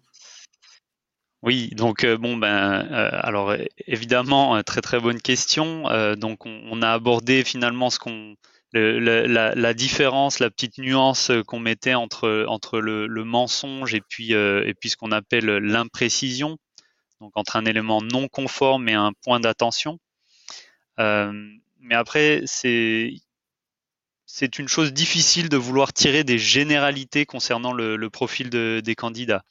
Oui, 1.42 1.70
donc 1.76 2.06
bon 2.06 2.38
ben 2.38 2.50
alors 2.50 3.56
évidemment 3.88 4.62
très 4.64 4.82
très 4.82 5.00
bonne 5.00 5.22
question. 5.22 5.84
donc 6.16 6.46
on, 6.46 6.82
a 6.82 6.90
abordé 6.90 7.44
finalement 7.44 7.90
ce 7.90 8.00
qu'on 8.00 8.36
la, 8.76 9.74
différence, 9.74 10.40
la 10.40 10.50
petite 10.50 10.78
nuance 10.78 11.32
qu'on 11.48 11.60
mettait 11.60 11.94
entre, 11.94 12.46
entre 12.48 12.80
le, 12.80 13.24
mensonge 13.24 13.94
et 13.94 14.02
puis, 14.02 14.34
euh, 14.34 14.68
et 14.68 14.74
puis 14.74 14.90
ce 14.90 14.98
qu'on 14.98 15.12
appelle 15.12 15.46
l'imprécision, 15.46 16.58
donc 17.22 17.32
entre 17.36 17.56
un 17.56 17.66
élément 17.66 18.02
non 18.02 18.28
conforme 18.28 18.90
et 18.90 18.94
un 18.94 19.14
point 19.24 19.40
d'attention. 19.40 20.00
Euh, 21.00 21.32
mais 21.80 21.96
après, 21.96 22.42
c'est 22.46 23.14
c'est 24.28 24.60
une 24.60 24.68
chose 24.68 24.92
difficile 24.92 25.48
de 25.50 25.56
vouloir 25.56 25.94
tirer 25.94 26.24
des 26.24 26.40
généralités 26.40 27.26
concernant 27.26 27.72
le, 27.72 28.10
profil 28.10 28.50
des 28.50 28.96
candidats. 28.96 29.46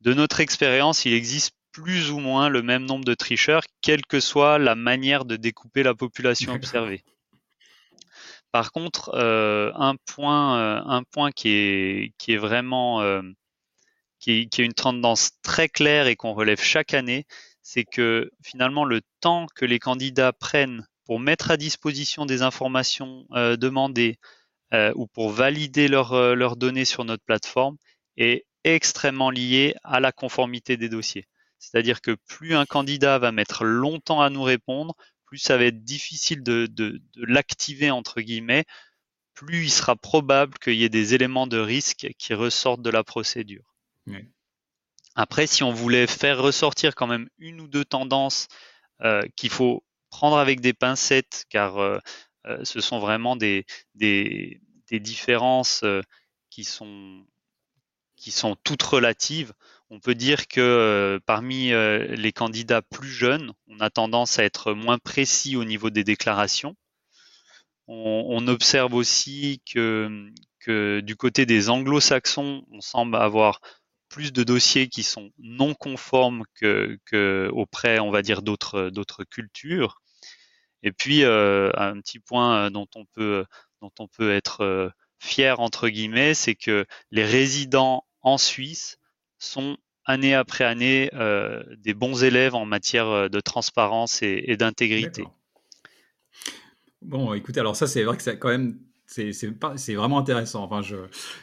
De 0.00 0.14
notre 0.14 0.40
expérience, 0.40 1.06
il 1.06 1.14
existe 1.14 1.54
plus 1.72 2.10
ou 2.10 2.18
moins 2.18 2.48
le 2.48 2.62
même 2.62 2.84
nombre 2.84 3.04
de 3.04 3.14
tricheurs, 3.14 3.62
quelle 3.80 4.04
que 4.06 4.20
soit 4.20 4.58
la 4.58 4.74
manière 4.74 5.24
de 5.24 5.36
découper 5.36 5.82
la 5.82 5.94
population 5.94 6.52
observée. 6.52 7.02
Par 8.52 8.72
contre, 8.72 9.10
euh, 9.14 9.72
un 9.74 9.94
point, 10.06 10.58
euh, 10.58 10.82
un 10.84 11.02
point 11.04 11.30
qui 11.30 11.50
est, 11.50 12.36
vraiment, 12.36 13.00
euh, 13.00 13.22
qui, 14.18 14.32
est 14.32 14.58
une 14.58 14.72
tendance 14.74 15.30
très 15.42 15.68
claire 15.68 16.06
et 16.08 16.16
qu'on 16.16 16.34
relève 16.34 16.60
chaque 16.60 16.94
année, 16.94 17.26
c'est 17.62 17.84
que 17.84 18.30
finalement 18.42 18.84
le 18.84 19.02
temps 19.20 19.46
que 19.54 19.64
les 19.64 19.78
candidats 19.78 20.32
prennent 20.32 20.86
pour 21.04 21.20
mettre 21.20 21.50
à 21.50 21.56
disposition 21.56 22.26
des 22.26 22.42
informations 22.42 23.26
demandées 23.58 24.18
ou 24.94 25.06
pour 25.08 25.30
valider 25.30 25.88
leurs 25.88 26.56
données 26.56 26.84
sur 26.84 27.04
notre 27.04 27.24
plateforme 27.24 27.76
est 28.16 28.44
extrêmement 28.64 29.30
lié 29.30 29.74
à 29.84 30.00
la 30.00 30.12
conformité 30.12 30.76
des 30.76 30.88
dossiers. 30.88 31.26
C'est-à-dire 31.58 32.00
que 32.00 32.16
plus 32.26 32.54
un 32.54 32.64
candidat 32.64 33.18
va 33.18 33.32
mettre 33.32 33.64
longtemps 33.64 34.20
à 34.22 34.30
nous 34.30 34.42
répondre, 34.42 34.94
plus 35.30 35.38
ça 35.38 35.56
va 35.56 35.66
être 35.66 35.84
difficile 35.84 36.42
de, 36.42 37.00
l'activer 37.14 37.92
entre 37.92 38.20
guillemets, 38.20 38.64
plus 39.32 39.66
il 39.66 39.70
sera 39.70 39.94
probable 39.94 40.58
qu'il 40.58 40.74
y 40.74 40.82
ait 40.82 40.88
des 40.88 41.14
éléments 41.14 41.46
de 41.46 41.56
risque 41.56 42.08
qui 42.18 42.34
ressortent 42.34 42.82
de 42.82 42.90
la 42.90 43.04
procédure. 43.04 43.76
Après, 45.14 45.46
si 45.46 45.62
on 45.62 45.72
voulait 45.72 46.08
faire 46.08 46.42
ressortir 46.42 46.96
quand 46.96 47.06
même 47.06 47.28
une 47.38 47.60
ou 47.60 47.68
deux 47.68 47.84
tendances 47.84 48.48
euh, 49.02 49.22
qu'il 49.36 49.50
faut 49.50 49.84
prendre 50.10 50.36
avec 50.36 50.60
des 50.60 50.72
pincettes, 50.72 51.44
car 51.48 51.78
euh, 51.78 52.00
euh, 52.46 52.64
ce 52.64 52.80
sont 52.80 52.98
vraiment 52.98 53.36
des, 53.36 53.66
des, 53.94 54.60
différences 54.90 55.84
qui 56.50 56.64
sont, 56.64 57.24
qui 58.16 58.32
sont 58.32 58.56
toutes 58.64 58.82
relatives 58.82 59.52
on 59.90 59.98
peut 59.98 60.14
dire 60.14 60.46
que 60.46 60.60
euh, 60.60 61.18
parmi 61.26 61.72
euh, 61.72 62.06
les 62.14 62.32
candidats 62.32 62.80
plus 62.80 63.08
jeunes, 63.08 63.52
on 63.68 63.80
a 63.80 63.90
tendance 63.90 64.38
à 64.38 64.44
être 64.44 64.72
moins 64.72 64.98
précis 64.98 65.56
au 65.56 65.64
niveau 65.64 65.90
des 65.90 66.04
déclarations. 66.04 66.76
On, 67.92 68.46
observe 68.46 68.94
aussi 68.94 69.62
que, 69.68 70.30
du 71.00 71.16
côté 71.16 71.44
des 71.44 71.70
anglo-saxons, 71.70 72.64
on 72.70 72.80
semble 72.80 73.16
avoir 73.16 73.60
plus 74.08 74.32
de 74.32 74.44
dossiers 74.44 74.88
qui 74.88 75.02
sont 75.02 75.30
non 75.38 75.74
conformes 75.74 76.44
que, 76.54 77.50
auprès, 77.52 77.98
on 77.98 78.12
va 78.12 78.22
dire, 78.22 78.42
d'autres 78.42 78.90
d'autres 78.90 79.24
cultures. 79.24 80.02
Et 80.84 80.92
puis 80.92 81.24
euh, 81.24 81.72
un 81.74 82.00
petit 82.00 82.20
point 82.20 82.70
dont 82.70 82.86
on 82.94 83.06
peut 83.06 83.44
dont 83.82 83.92
on 83.98 84.06
peut 84.06 84.32
être 84.32 84.92
fier 85.18 85.58
entre 85.58 85.88
guillemets, 85.88 86.34
c'est 86.34 86.54
que 86.54 86.86
les 87.10 87.24
résidents 87.24 88.04
en 88.22 88.38
Suisse 88.38 88.99
sont 89.40 89.76
année 90.04 90.34
après 90.34 90.64
année 90.64 91.10
euh, 91.14 91.62
des 91.78 91.94
bons 91.94 92.22
élèves 92.22 92.54
en 92.54 92.64
matière 92.64 93.08
euh, 93.08 93.28
de 93.28 93.40
transparence 93.40 94.22
et, 94.22 94.56
d'intégrité. 94.56 95.24
Bon, 97.02 97.32
écoutez, 97.34 97.60
alors 97.60 97.76
ça, 97.76 97.86
c'est 97.86 98.02
vrai 98.04 98.16
que 98.16 98.22
c'est 98.22 98.38
quand 98.38 98.48
même 98.48 98.78
c'est 99.06 99.94
vraiment 99.94 100.18
intéressant. 100.18 100.62
Enfin, 100.62 100.82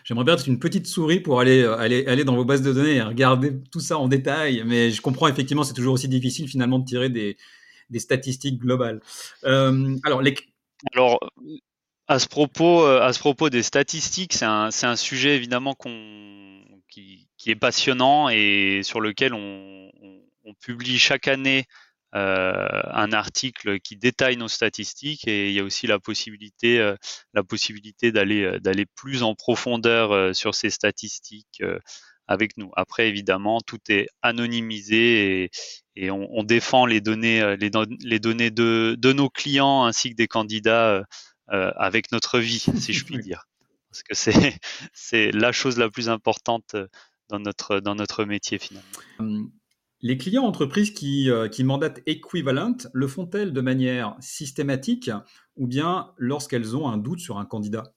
j'aimerais 0.06 0.24
bien 0.24 0.36
être 0.36 0.48
une 0.48 0.58
petite 0.58 0.88
souris 0.88 1.20
pour 1.20 1.42
aller, 1.42 1.66
aller, 1.66 2.06
aller 2.06 2.24
dans 2.24 2.36
vos 2.36 2.46
bases 2.46 2.62
de 2.62 2.72
données 2.72 2.96
et 2.96 3.01
regarder 3.01 3.60
tout 3.72 3.82
ça 3.82 3.98
en 3.98 4.08
détail. 4.08 4.63
Mais 4.66 4.89
je 4.89 5.01
comprends 5.01 5.27
effectivement, 5.27 5.66
c'est 5.66 5.74
toujours 5.74 5.96
aussi 5.96 6.08
difficile 6.08 6.48
finalement 6.48 6.80
de 6.80 6.86
tirer 6.86 7.10
des, 7.10 7.36
des 7.89 8.00
statistiques 8.00 8.58
globales. 8.58 9.01
Euh, 9.44 9.98
alors, 10.06 10.22
les... 10.22 10.34
alors, 10.94 11.20
à 12.08 12.20
ce 12.20 12.27
propos, 12.30 12.86
à 12.86 13.12
ce 13.12 13.20
propos 13.20 13.50
des 13.50 13.63
statistiques, 13.63 14.32
c'est 14.32 14.46
un, 14.46 14.70
un, 14.84 14.96
sujet 14.96 15.36
évidemment 15.36 15.74
qu'on 15.74 16.47
qui, 16.98 17.27
qui 17.38 17.51
est 17.51 17.56
passionnant 17.56 18.30
et 18.30 18.82
sur 18.84 19.01
lequel 19.01 19.34
on, 19.34 19.92
on, 20.46 20.54
publie 20.62 20.98
chaque 20.98 21.27
année 21.27 21.66
euh, 22.16 22.82
un 22.86 23.12
article 23.12 23.80
qui 23.80 23.96
détaille 23.96 24.38
nos 24.38 24.48
statistiques 24.48 25.27
et 25.27 25.50
il 25.50 25.54
y 25.54 25.60
a 25.60 25.63
aussi 25.63 25.86
la 25.86 26.00
possibilité, 26.00 26.80
euh, 26.80 26.96
la 27.34 27.44
possibilité 27.44 28.12
d'aller 28.12 28.44
euh, 28.44 28.60
d'aller 28.60 28.86
plus 28.86 29.22
en 29.22 29.36
profondeur 29.36 30.13
euh, 30.13 30.34
sur 30.34 30.56
ces 30.56 30.72
statistiques 30.72 31.62
avec 32.27 32.58
nous. 32.58 32.72
Après, 32.75 33.08
évidemment, 33.08 33.62
tout 33.62 33.80
est 33.89 34.08
anonymisé 34.22 35.44
et, 35.44 35.51
et 35.96 36.10
on, 36.10 36.27
on, 36.32 36.44
défend 36.44 36.86
les 36.86 37.01
données, 37.01 37.56
les, 37.58 37.70
les 38.04 38.20
données 38.20 38.51
de, 38.51 38.96
de, 38.98 39.13
nos 39.13 39.30
clients 39.30 39.84
ainsi 39.86 40.10
que 40.10 40.16
des 40.16 40.27
candidats 40.27 41.04
avec 41.48 42.12
notre 42.12 42.39
vie, 42.39 42.66
si 42.80 42.94
je 42.94 43.06
puis 43.06 43.18
dire. 43.24 43.46
Parce 43.98 44.04
que 44.04 44.16
c'est 44.16 44.60
c'est 44.94 45.32
la 45.32 45.51
chose 45.51 45.77
la 45.77 45.89
plus 45.89 46.10
importante 46.10 46.75
dans 47.30 47.39
notre, 47.39 47.80
dans 47.80 47.96
notre 47.96 48.25
métier 48.25 48.60
finalement. 48.60 49.50
Les 50.01 50.18
clients 50.18 50.44
entreprises 50.44 50.92
qui, 50.92 51.30
euh, 51.32 51.48
qui 51.48 51.63
mandatent 51.63 52.01
Equivalent 52.06 52.77
le 52.94 53.08
font-elles 53.08 53.51
de 53.51 53.62
manière 53.62 54.16
systématique 54.20 55.10
ou 55.56 55.68
bien 55.68 56.12
lorsqu'elles 56.18 56.75
ont 56.75 56.88
un 56.88 56.98
doute 56.98 57.20
sur 57.20 57.39
un 57.39 57.46
candidat? 57.46 57.94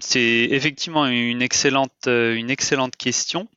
C'est 0.00 0.48
effectivement 0.50 1.06
une 1.06 1.40
excellente, 1.40 2.08
euh, 2.08 2.34
une 2.34 2.50
excellente 2.50 2.96
question. 2.96 3.48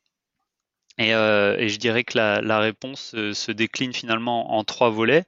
Et, 0.99 1.15
euh, 1.15 1.57
et, 1.57 1.67
je 1.67 1.79
dirais 1.79 2.03
que 2.03 2.15
la, 2.15 2.41
la 2.41 2.59
réponse 2.59 3.15
se 3.33 3.51
décline 3.51 3.91
finalement 3.91 4.55
en 4.55 4.63
trois 4.63 4.91
volets. 4.91 5.25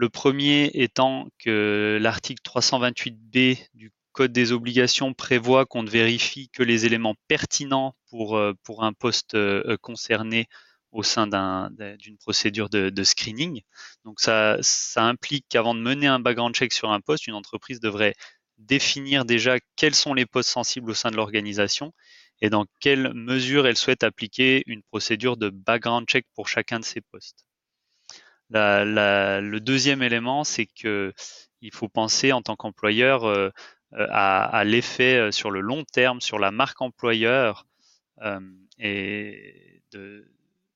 Le 0.00 0.08
premier 0.08 0.70
étant 0.74 1.26
que 1.40 1.98
l'article 2.00 2.40
328b 2.44 3.58
du 3.74 3.90
Code 4.12 4.30
des 4.30 4.52
obligations 4.52 5.12
prévoit 5.12 5.66
qu'on 5.66 5.82
ne 5.82 5.90
vérifie 5.90 6.48
que 6.50 6.62
les 6.62 6.86
éléments 6.86 7.16
pertinents 7.26 7.96
pour, 8.08 8.36
euh, 8.36 8.54
un 8.78 8.92
poste 8.92 9.34
euh, 9.34 9.76
concerné 9.82 10.46
au 10.92 11.02
sein 11.02 11.26
d'une 11.26 12.16
procédure 12.16 12.68
de, 12.68 13.02
screening. 13.02 13.62
Donc 14.04 14.20
ça, 14.20 14.56
ça 14.60 15.02
implique 15.02 15.46
qu'avant 15.48 15.74
de 15.74 15.80
mener 15.80 16.06
un 16.06 16.20
background 16.20 16.54
check 16.54 16.72
sur 16.72 16.92
un 16.92 17.00
poste, 17.00 17.26
une 17.26 17.34
entreprise 17.34 17.80
devrait 17.80 18.14
définir 18.56 19.24
déjà 19.24 19.56
quels 19.74 19.96
sont 19.96 20.14
les 20.14 20.26
postes 20.26 20.50
sensibles 20.50 20.92
au 20.92 20.94
sein 20.94 21.10
de 21.10 21.16
l'organisation 21.16 21.92
et 22.40 22.50
dans 22.50 22.66
quelle 22.78 23.12
mesure 23.14 23.66
elle 23.66 23.76
souhaite 23.76 24.04
appliquer 24.04 24.62
une 24.66 24.84
procédure 24.84 25.36
de 25.36 25.50
background 25.50 26.06
check 26.06 26.24
pour 26.36 26.46
chacun 26.46 26.78
de 26.78 26.84
ces 26.84 27.00
postes. 27.00 27.47
Le 28.50 29.58
deuxième 29.58 30.02
élément, 30.02 30.44
c'est 30.44 30.66
que 30.66 31.12
il 31.60 31.74
faut 31.74 31.88
penser 31.88 32.32
en 32.32 32.42
tant 32.42 32.56
qu'employeur 32.56 33.24
euh, 33.94 34.06
à, 34.10 34.44
à 34.44 34.64
l'effet 34.64 35.16
euh, 35.16 35.32
sur 35.32 35.50
le 35.50 35.60
long 35.60 35.82
terme, 35.84 36.20
sur 36.20 36.38
la 36.38 36.50
marque 36.50 36.82
employeur 36.82 37.66
euh, 38.22 38.38
et 38.78 39.80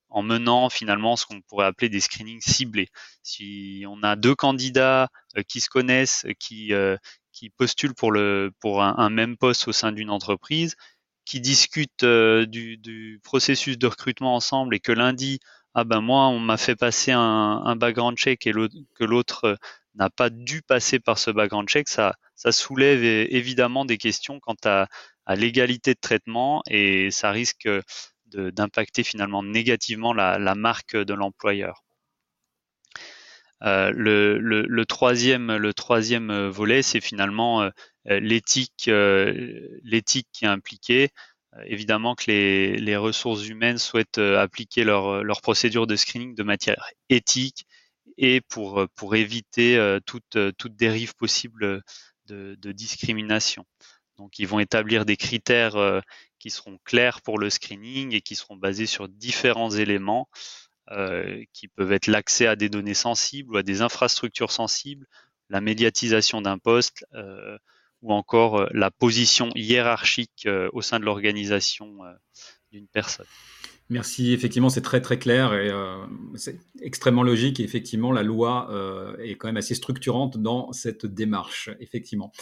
en 0.08 0.22
menant 0.22 0.70
finalement 0.70 1.16
ce 1.16 1.26
qu'on 1.26 1.42
pourrait 1.42 1.66
appeler 1.66 1.88
des 1.90 2.00
screenings 2.00 2.40
ciblés. 2.40 2.88
Si 3.22 3.84
on 3.86 4.02
a 4.02 4.16
deux 4.16 4.34
candidats 4.34 5.08
qui 5.48 5.60
se 5.60 5.68
connaissent, 5.68 6.26
qui, 6.38 6.72
postulent 7.56 7.94
pour, 7.94 8.82
un, 8.82 9.10
même 9.10 9.36
poste 9.38 9.68
au 9.68 9.72
sein 9.72 9.92
d'une 9.92 10.10
entreprise, 10.10 10.76
qui 11.24 11.40
discutent 11.40 12.04
du, 12.04 13.20
processus 13.22 13.78
de 13.78 13.86
recrutement 13.86 14.34
ensemble 14.34 14.74
et 14.74 14.80
que 14.80 14.92
lundi, 14.92 15.40
ah 15.74 15.84
ben 15.84 16.00
moi, 16.00 16.28
on 16.28 16.38
m'a 16.38 16.56
fait 16.56 16.76
passer 16.76 17.12
un, 17.12 17.62
un 17.64 17.76
background 17.76 18.16
check 18.18 18.46
et 18.46 18.52
que 18.52 19.04
l'autre 19.04 19.58
n'a 19.94 20.10
pas 20.10 20.30
dû 20.30 20.62
passer 20.62 20.98
par 21.00 21.18
ce 21.18 21.30
background 21.30 21.68
check, 21.68 21.88
ça, 21.88 22.14
soulève 22.50 23.04
évidemment 23.04 23.84
des 23.84 23.98
questions 23.98 24.40
quant 24.40 24.56
à, 24.64 24.88
l'égalité 25.36 25.94
de 25.94 26.00
traitement 26.00 26.62
et 26.68 27.10
ça 27.10 27.30
risque 27.30 27.68
d'impacter 28.26 29.04
finalement 29.04 29.42
négativement 29.42 30.12
la, 30.12 30.54
marque 30.54 30.96
de 30.96 31.14
l'employeur. 31.14 31.84
Euh, 33.62 33.92
le, 33.94 34.84
troisième, 34.84 35.72
troisième 35.74 36.48
volet, 36.48 36.82
c'est 36.82 37.00
finalement 37.00 37.62
euh, 37.62 37.70
l'éthique, 38.18 38.88
euh, 38.88 39.78
l'éthique 39.84 40.26
qui 40.32 40.44
est 40.44 40.48
impliquée. 40.48 41.10
Évidemment 41.66 42.14
que 42.14 42.24
les, 42.28 42.76
les, 42.76 42.96
ressources 42.96 43.46
humaines 43.46 43.78
souhaitent 43.78 44.18
appliquer 44.18 44.84
leur, 44.84 45.22
leur 45.22 45.40
procédure 45.42 45.86
de 45.86 45.96
screening 45.96 46.34
de 46.34 46.42
matière 46.42 46.84
éthique 47.08 47.66
et 48.18 48.40
pour, 48.40 48.86
pour 48.94 49.14
éviter 49.14 49.98
toute, 50.06 50.38
toute 50.56 50.76
dérive 50.76 51.14
possible 51.14 51.82
de, 52.26 52.72
discrimination. 52.72 53.64
Donc, 54.16 54.38
ils 54.38 54.46
vont 54.46 54.60
établir 54.60 55.04
des 55.04 55.16
critères 55.16 56.02
qui 56.38 56.50
seront 56.50 56.78
clairs 56.84 57.20
pour 57.22 57.38
le 57.38 57.50
screening 57.50 58.14
et 58.14 58.20
qui 58.20 58.34
seront 58.34 58.56
basés 58.56 58.86
sur 58.86 59.08
différents 59.08 59.70
éléments 59.70 60.28
euh, 60.90 61.44
qui 61.52 61.68
peuvent 61.68 61.92
être 61.92 62.08
l'accès 62.08 62.48
à 62.48 62.56
des 62.56 62.68
données 62.68 62.92
sensibles 62.92 63.54
ou 63.54 63.56
à 63.56 63.62
des 63.62 63.82
infrastructures 63.82 64.50
sensibles, 64.50 65.06
la 65.48 65.60
médiatisation 65.60 66.42
d'un 66.42 66.58
poste 66.58 67.06
euh, 67.14 67.56
ou 68.02 68.12
encore 68.12 68.60
euh, 68.60 68.66
la 68.72 68.90
position 68.90 69.50
hiérarchique 69.54 70.48
au 70.72 70.82
sein 70.82 71.00
de 71.00 71.04
l'organisation 71.04 71.98
d'une 72.70 72.86
personne. 72.88 73.26
Merci, 73.88 74.32
effectivement, 74.32 74.70
c'est 74.70 74.82
très 74.82 75.00
très 75.00 75.18
clair 75.18 75.54
et 75.54 75.70
c'est 76.34 76.58
extrêmement 76.80 77.22
logique. 77.22 77.60
Et 77.60 77.62
effectivement, 77.64 78.12
la 78.12 78.22
loi 78.22 78.70
est 79.22 79.34
quand 79.36 79.48
même 79.48 79.58
assez 79.58 79.74
structurante 79.74 80.38
dans 80.38 80.72
cette 80.72 81.04
démarche, 81.04 81.70
effectivement. 81.80 82.32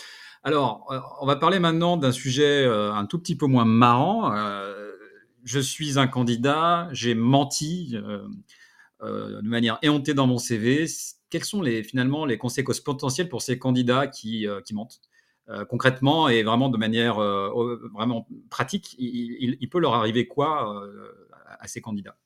Alors, 0.44 0.86
on 1.20 1.26
va 1.26 1.36
parler 1.36 1.58
maintenant 1.58 1.96
d'un 1.96 2.12
sujet 2.12 2.64
un 2.66 3.04
tout 3.06 3.18
petit 3.18 3.36
peu 3.36 3.46
moins 3.46 3.64
marrant 3.64 4.30
je 5.44 5.58
suis 5.58 5.98
un 5.98 6.06
candidat, 6.06 6.88
j'ai 6.92 7.14
menti 7.14 7.92
euh, 7.94 8.26
euh, 9.02 9.40
de 9.42 9.48
manière 9.48 9.78
éhontée 9.82 10.14
dans 10.14 10.26
mon 10.26 10.38
CV. 10.38 10.86
Quels 11.30 11.44
sont 11.44 11.62
les, 11.62 11.82
finalement 11.82 12.24
les 12.24 12.38
conséquences 12.38 12.80
potentielles 12.80 13.28
pour 13.28 13.42
ces 13.42 13.58
candidats 13.58 14.06
qui, 14.06 14.46
euh, 14.46 14.60
mentent? 14.72 15.00
Concrètement 15.68 16.28
et 16.28 16.42
vraiment 16.42 16.68
de 16.68 16.78
manière 16.78 17.16
vraiment 17.94 18.26
pratique 18.50 18.94
il, 18.98 19.68
peut 19.70 19.80
leur 19.80 19.94
arriver 19.94 20.26
quoi 20.26 20.82
à 21.58 21.66
ces 21.66 21.80
candidats? 21.80 22.16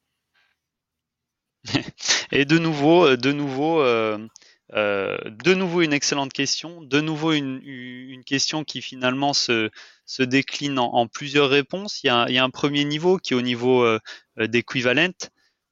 Et 2.33 2.45
de 2.45 2.59
nouveau, 2.59 3.17
de 3.17 3.33
nouveau, 3.33 3.81
euh, 4.73 5.19
de 5.27 5.55
nouveau 5.55 5.83
une 5.83 5.93
excellente 5.93 6.33
question, 6.33 6.81
de 6.81 7.01
nouveau 7.01 7.33
une, 7.33 8.23
question 8.25 8.65
qui 8.65 8.81
finalement 8.81 9.35
se, 9.35 9.71
décline 10.19 10.79
en, 10.79 11.07
plusieurs 11.07 11.51
réponses. 11.51 12.03
Il 12.03 12.07
y, 12.07 12.11
a, 12.11 12.45
un 12.45 12.51
premier 12.51 12.85
niveau 12.85 13.19
qui 13.19 13.35
est 13.35 13.37
au 13.37 13.43
niveau 13.43 13.85
euh, 13.85 13.99
euh 14.39 14.47
d'équivalent. 14.47 15.13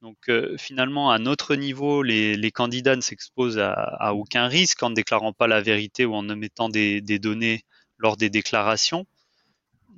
Donc 0.03 0.29
euh, 0.29 0.57
finalement, 0.59 1.12
à 1.12 1.21
notre 1.21 1.55
niveau, 1.55 2.03
les, 2.03 2.51
candidats 2.51 2.97
ne 2.97 3.01
s'exposent 3.01 3.61
à, 3.61 4.15
aucun 4.15 4.49
risque 4.49 4.83
en 4.83 4.91
ne 4.91 4.97
déclarant 4.97 5.33
pas 5.33 5.47
la 5.47 5.61
vérité 5.61 6.05
ou 6.05 6.15
en 6.15 6.29
omettant 6.29 6.69
des, 6.69 7.01
des 7.01 7.21
données 7.21 7.65
lors 7.99 8.17
des 8.17 8.29
déclarations. 8.29 9.07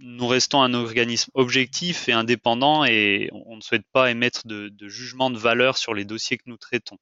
Nous 0.00 0.26
restons 0.26 0.60
un 0.60 0.74
organisme 0.74 1.30
objectif 1.32 2.08
et 2.10 2.12
indépendant 2.12 2.84
et 2.84 3.30
on 3.32 3.56
ne 3.56 3.62
souhaite 3.62 3.86
pas 3.92 4.10
émettre 4.10 4.46
de, 4.46 4.68
de 4.68 4.88
jugement 4.88 5.30
de 5.30 5.38
valeur 5.38 5.78
sur 5.78 5.94
les 5.94 6.04
dossiers 6.04 6.36
que 6.36 6.44
nous 6.46 6.58
traitons. 6.58 6.98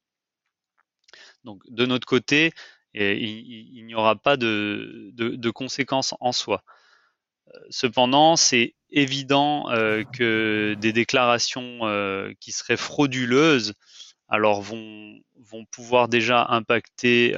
Donc 1.42 1.62
de 1.68 1.86
notre 1.86 2.06
côté, 2.06 2.52
il, 2.94 3.84
n'y 3.84 3.94
aura 3.94 4.14
pas 4.14 4.36
de, 4.36 5.50
conséquences 5.50 6.14
en 6.20 6.30
soi. 6.30 6.62
Euh, 7.48 7.58
cependant, 7.70 8.36
c'est 8.36 8.74
évident 8.90 9.70
euh, 9.70 10.04
que 10.04 10.76
des 10.78 10.92
déclarations 10.92 11.80
euh, 11.82 12.32
qui 12.40 12.52
seraient 12.52 12.76
frauduleuses 12.76 13.74
alors 14.28 14.62
vont, 14.62 15.18
vont 15.36 15.66
pouvoir 15.66 16.08
déjà 16.08 16.46
impacter 16.48 17.34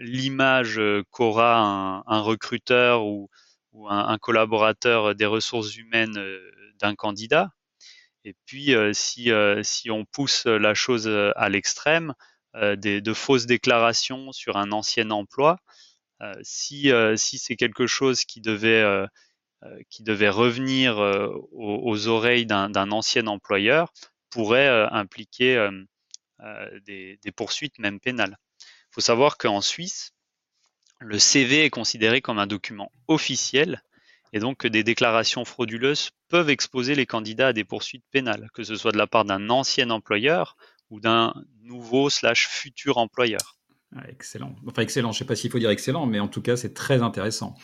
l'image 0.00 0.80
qu'aura 1.10 2.02
un, 2.06 2.20
recruteur 2.22 3.06
ou, 3.06 3.30
un, 3.88 4.18
collaborateur 4.18 5.14
des 5.14 5.26
ressources 5.26 5.76
humaines 5.76 6.18
d'un 6.80 6.96
candidat. 6.96 7.50
Et 8.24 8.34
puis, 8.46 8.74
si, 8.94 9.30
si 9.62 9.90
on 9.92 10.04
pousse 10.06 10.46
la 10.46 10.74
chose 10.74 11.06
à 11.06 11.48
l'extrême, 11.48 12.14
euh, 12.56 12.76
de 12.76 13.12
fausses 13.12 13.46
déclarations 13.46 14.30
sur 14.30 14.56
un 14.56 14.70
ancien 14.70 15.10
emploi, 15.10 15.58
euh, 16.22 16.32
si, 16.42 16.92
euh, 16.92 17.16
si 17.16 17.36
c'est 17.36 17.56
quelque 17.56 17.88
chose 17.88 18.24
qui 18.24 18.40
devait, 18.40 18.84
qui 19.88 20.02
devait 20.02 20.30
revenir 20.30 20.98
aux, 21.52 22.08
oreilles 22.08 22.46
d'un 22.46 22.90
ancien 22.90 23.26
employeur, 23.26 23.92
pourrait 24.30 24.88
impliquer 24.90 25.68
des, 26.86 27.18
des, 27.22 27.32
poursuites 27.32 27.78
même 27.78 28.00
pénales. 28.00 28.36
Il 28.60 28.94
faut 28.94 29.00
savoir 29.00 29.38
qu'en 29.38 29.60
Suisse, 29.60 30.12
le 31.00 31.18
CV 31.18 31.64
est 31.64 31.70
considéré 31.70 32.20
comme 32.20 32.38
un 32.38 32.46
document 32.46 32.90
officiel 33.08 33.82
et 34.34 34.40
donc 34.40 34.58
que 34.58 34.68
des 34.68 34.82
déclarations 34.82 35.44
frauduleuses 35.44 36.10
peuvent 36.28 36.50
exposer 36.50 36.96
les 36.96 37.06
candidats 37.06 37.48
à 37.48 37.52
des 37.52 37.64
poursuites 37.64 38.04
pénales, 38.10 38.50
que 38.52 38.64
ce 38.64 38.74
soit 38.74 38.90
de 38.90 38.98
la 38.98 39.06
part 39.06 39.24
d'un 39.24 39.48
ancien 39.48 39.90
employeur 39.90 40.56
ou 40.90 41.00
d'un 41.00 41.32
nouveau 41.62 42.10
slash 42.10 42.48
futur 42.48 42.98
employeur. 42.98 43.58
Ah, 43.94 44.02
excellent. 44.08 44.56
Enfin, 44.66 44.82
excellent. 44.82 45.12
Je 45.12 45.18
ne 45.18 45.18
sais 45.20 45.24
pas 45.24 45.36
s'il 45.36 45.52
faut 45.52 45.60
dire 45.60 45.70
excellent, 45.70 46.06
mais 46.06 46.18
en 46.18 46.26
tout 46.26 46.42
cas, 46.42 46.56
c'est 46.56 46.74
très 46.74 47.00
intéressant. 47.00 47.54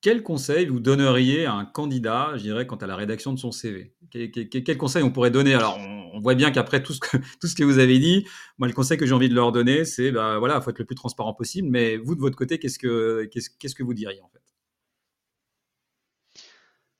Quel 0.00 0.22
conseil 0.22 0.66
vous 0.66 0.80
donneriez 0.80 1.46
à 1.46 1.54
un 1.54 1.64
candidat, 1.64 2.32
je 2.36 2.42
dirais, 2.42 2.66
quant 2.66 2.76
à 2.76 2.86
la 2.86 2.94
rédaction 2.94 3.32
de 3.32 3.38
son 3.38 3.50
CV 3.50 3.94
quel, 4.10 4.78
conseil 4.78 5.02
on 5.02 5.10
pourrait 5.10 5.30
donner? 5.30 5.54
Alors, 5.54 5.78
on, 5.78 6.20
voit 6.20 6.34
bien 6.34 6.50
qu'après 6.50 6.82
tout 6.82 6.92
ce 6.92 7.00
que 7.00 7.16
tout 7.40 7.46
ce 7.46 7.54
que 7.54 7.64
vous 7.64 7.78
avez 7.78 7.98
dit, 7.98 8.26
moi, 8.58 8.68
le 8.68 8.74
conseil 8.74 8.96
que 8.98 9.06
j'ai 9.06 9.12
envie 9.12 9.28
de 9.28 9.34
leur 9.34 9.52
donner, 9.52 9.84
c'est, 9.84 10.10
bah, 10.10 10.38
voilà, 10.38 10.60
faut 10.60 10.70
être 10.70 10.78
le 10.78 10.84
plus 10.84 10.94
transparent 10.94 11.34
possible. 11.34 11.68
Mais 11.68 11.96
vous, 11.96 12.14
de 12.14 12.20
votre 12.20 12.36
côté, 12.36 12.58
qu'est-ce 12.58 12.78
que 12.78 13.28
qu'est-ce, 13.32 13.74
que 13.74 13.82
vous 13.82 13.94
diriez 13.94 14.20
en 14.20 14.28
fait? 14.28 14.42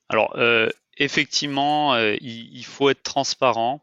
Alors, 0.08 0.36
euh, 0.36 0.68
effectivement, 0.96 1.94
euh, 1.94 2.16
il, 2.20 2.64
faut 2.64 2.90
être 2.90 3.02
transparent. 3.02 3.82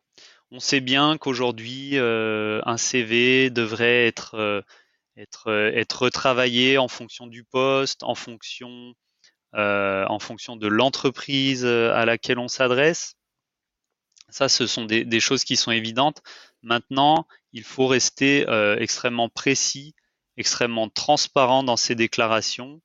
On 0.51 0.59
sait 0.59 0.79
bien 0.79 1.17
qu'aujourd'hui, 1.17 1.97
euh, 1.97 2.61
un 2.65 2.77
CV 2.77 3.49
devrait 3.49 4.07
être, 4.07 4.63
être, 5.17 5.49
être 5.49 6.03
retravaillé 6.03 6.77
en 6.77 6.87
fonction 6.87 7.27
du 7.27 7.43
poste, 7.43 8.03
en 8.03 8.15
fonction, 8.15 8.95
en 9.55 10.19
fonction 10.19 10.55
de 10.55 10.67
l'entreprise 10.67 11.65
à 11.65 12.05
laquelle 12.05 12.39
on 12.39 12.47
s'adresse. 12.47 13.15
Ça, 14.29 14.49
ce 14.49 14.67
sont 14.67 14.85
des, 14.85 15.19
choses 15.19 15.43
qui 15.43 15.55
sont 15.55 15.71
évidentes. 15.71 16.21
Maintenant, 16.61 17.27
il 17.53 17.63
faut 17.63 17.87
rester 17.87 18.45
extrêmement 18.79 19.29
précis, 19.29 19.95
extrêmement 20.37 20.89
transparent 20.89 21.63
dans 21.63 21.77
ses 21.77 21.95
déclarations. 21.95 22.81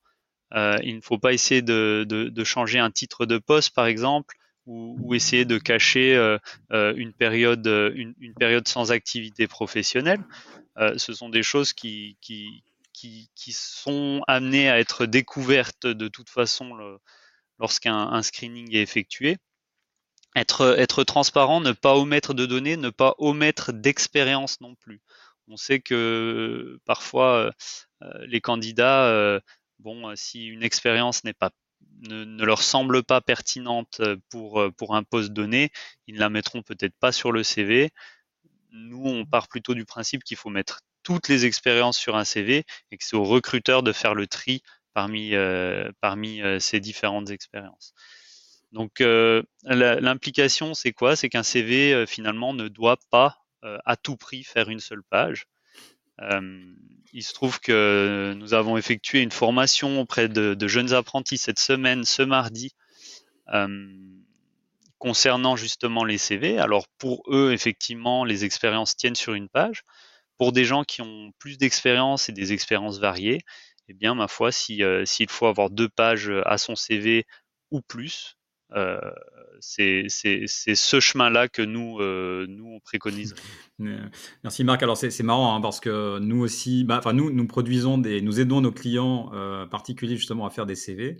il 0.53 0.95
ne 0.95 1.01
faut 1.01 1.17
pas 1.17 1.33
essayer 1.33 1.61
de, 1.61 2.43
changer 2.43 2.79
un 2.79 2.91
titre 2.91 3.25
de 3.25 3.37
poste, 3.37 3.73
par 3.73 3.87
exemple, 3.87 4.35
ou, 4.65 5.13
essayer 5.13 5.45
de 5.45 5.57
cacher 5.57 6.15
euh, 6.15 6.37
euh, 6.71 6.93
une, 6.95 7.13
période, 7.13 7.65
euh, 7.67 7.91
une, 7.95 8.33
période 8.35 8.67
sans 8.67 8.91
activité 8.91 9.47
professionnelle. 9.47 10.23
ce 10.97 11.13
sont 11.13 11.29
des 11.29 11.43
choses 11.43 11.73
qui, 11.73 12.17
qui, 13.35 13.51
sont 13.51 14.21
amenées 14.27 14.69
à 14.69 14.79
être 14.79 15.05
découvertes 15.05 15.87
de 15.87 16.07
toute 16.07 16.29
façon 16.29 16.77
lorsqu'un 17.59 18.21
screening 18.21 18.73
est 18.75 18.81
effectué. 18.81 19.37
être, 20.35 20.75
être 20.79 21.03
transparent, 21.03 21.61
ne 21.61 21.71
pas 21.71 21.95
omettre 21.95 22.33
de 22.33 22.45
données, 22.45 22.77
ne 22.77 22.89
pas 22.89 23.15
omettre 23.17 23.73
d'expérience 23.73 24.61
non 24.61 24.75
plus. 24.75 25.01
On 25.47 25.57
sait 25.57 25.79
que 25.79 26.79
parfois 26.85 27.51
les 28.25 28.41
candidats, 28.41 29.41
bon, 29.79 30.15
si 30.15 30.45
une 30.47 30.63
expérience 30.63 31.23
n'est 31.23 31.33
pas 31.33 31.51
ne, 32.07 32.23
ne, 32.25 32.45
leur 32.45 32.61
semble 32.61 33.03
pas 33.03 33.21
pertinente 33.21 34.01
pour, 34.29 34.63
pour 34.77 34.95
un 34.95 35.03
poste 35.03 35.31
donné, 35.31 35.71
ils 36.07 36.15
ne 36.15 36.19
la 36.19 36.29
mettront 36.29 36.61
peut-être 36.61 36.95
pas 36.99 37.11
sur 37.11 37.31
le 37.31 37.43
CV. 37.43 37.89
Nous, 38.71 39.03
on 39.03 39.25
part 39.25 39.47
plutôt 39.47 39.73
du 39.73 39.85
principe 39.85 40.23
qu'il 40.23 40.37
faut 40.37 40.49
mettre 40.49 40.81
toutes 41.03 41.27
les 41.27 41.45
expériences 41.45 41.97
sur 41.97 42.15
un 42.15 42.23
CV 42.23 42.63
et 42.91 42.97
que 42.97 43.03
c'est 43.03 43.15
au 43.15 43.23
recruteur 43.23 43.83
de 43.83 43.91
faire 43.91 44.15
le 44.15 44.27
tri 44.27 44.61
parmi, 44.93 45.35
euh, 45.35 45.91
parmi 46.01 46.41
euh, 46.41 46.59
ces 46.59 46.79
différentes 46.79 47.29
expériences. 47.29 47.93
Donc 48.71 49.01
euh, 49.01 49.43
l'implication, 49.63 50.73
c'est 50.73 50.93
quoi? 50.93 51.15
C'est 51.15 51.29
qu'un 51.29 51.43
CV 51.43 52.05
finalement 52.07 52.53
ne 52.53 52.67
doit 52.67 52.97
pas 53.09 53.37
à 53.85 53.95
tout 53.95 54.15
prix 54.15 54.43
faire 54.43 54.69
une 54.69 54.79
seule 54.79 55.03
page. 55.03 55.45
il 56.19 57.23
se 57.23 57.33
trouve 57.33 57.59
que 57.59 58.33
nous 58.35 58.53
avons 58.55 58.77
effectué 58.77 59.21
une 59.21 59.31
formation 59.31 59.99
auprès 59.99 60.29
de, 60.29 60.55
de 60.55 60.67
jeunes 60.67 60.93
apprentis 60.93 61.37
cette 61.37 61.59
semaine, 61.59 62.03
ce 62.05 62.23
mardi, 62.23 62.73
concernant 64.97 65.57
justement 65.57 66.05
les 66.05 66.17
CV. 66.17 66.57
Alors 66.57 66.87
pour 66.97 67.23
eux, 67.27 67.51
effectivement, 67.51 68.23
les 68.23 68.45
expériences 68.45 68.95
tiennent 68.95 69.15
sur 69.15 69.33
une 69.33 69.49
page. 69.49 69.83
Pour 70.41 70.53
des 70.53 70.65
gens 70.65 70.83
qui 70.83 71.03
ont 71.03 71.31
plus 71.37 71.59
d'expérience 71.59 72.27
et 72.27 72.31
des 72.31 72.51
expériences 72.51 72.97
variées, 72.97 73.41
eh 73.87 73.93
bien, 73.93 74.15
ma 74.15 74.27
foi, 74.27 74.49
euh, 74.71 75.05
s'il 75.05 75.29
faut 75.29 75.45
avoir 75.45 75.69
deux 75.69 75.87
pages 75.87 76.31
à 76.47 76.57
son 76.57 76.75
CV 76.75 77.25
ou 77.69 77.79
plus, 77.79 78.37
euh, 78.73 78.97
c'est 79.59 80.07
ce 80.09 80.99
chemin-là 80.99 81.47
que 81.47 81.61
nous, 81.61 81.99
euh, 81.99 82.47
nous 82.49 82.65
on 82.73 82.79
préconise. 82.79 83.35
Merci 84.43 84.63
Marc. 84.63 84.81
Alors 84.81 84.97
c'est 84.97 85.21
marrant 85.21 85.55
hein, 85.55 85.61
parce 85.61 85.79
que 85.79 86.17
nous 86.17 86.41
aussi, 86.41 86.85
bah, 86.85 86.97
enfin 86.97 87.13
nous, 87.13 87.29
nous 87.29 87.45
produisons 87.45 87.99
des, 87.99 88.19
nous 88.21 88.39
aidons 88.39 88.61
nos 88.61 88.71
clients 88.71 89.29
particuliers 89.69 90.17
justement 90.17 90.47
à 90.47 90.49
faire 90.49 90.65
des 90.65 90.73
CV. 90.73 91.17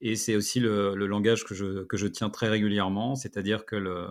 Et 0.00 0.16
c'est 0.16 0.36
aussi 0.36 0.58
le, 0.58 0.94
langage 0.94 1.44
que 1.44 1.54
je, 1.54 1.84
que 1.84 1.98
je 1.98 2.06
tiens 2.06 2.30
très 2.30 2.48
régulièrement, 2.48 3.14
c'est-à-dire 3.14 3.66
que 3.66 3.76
le, 3.76 4.06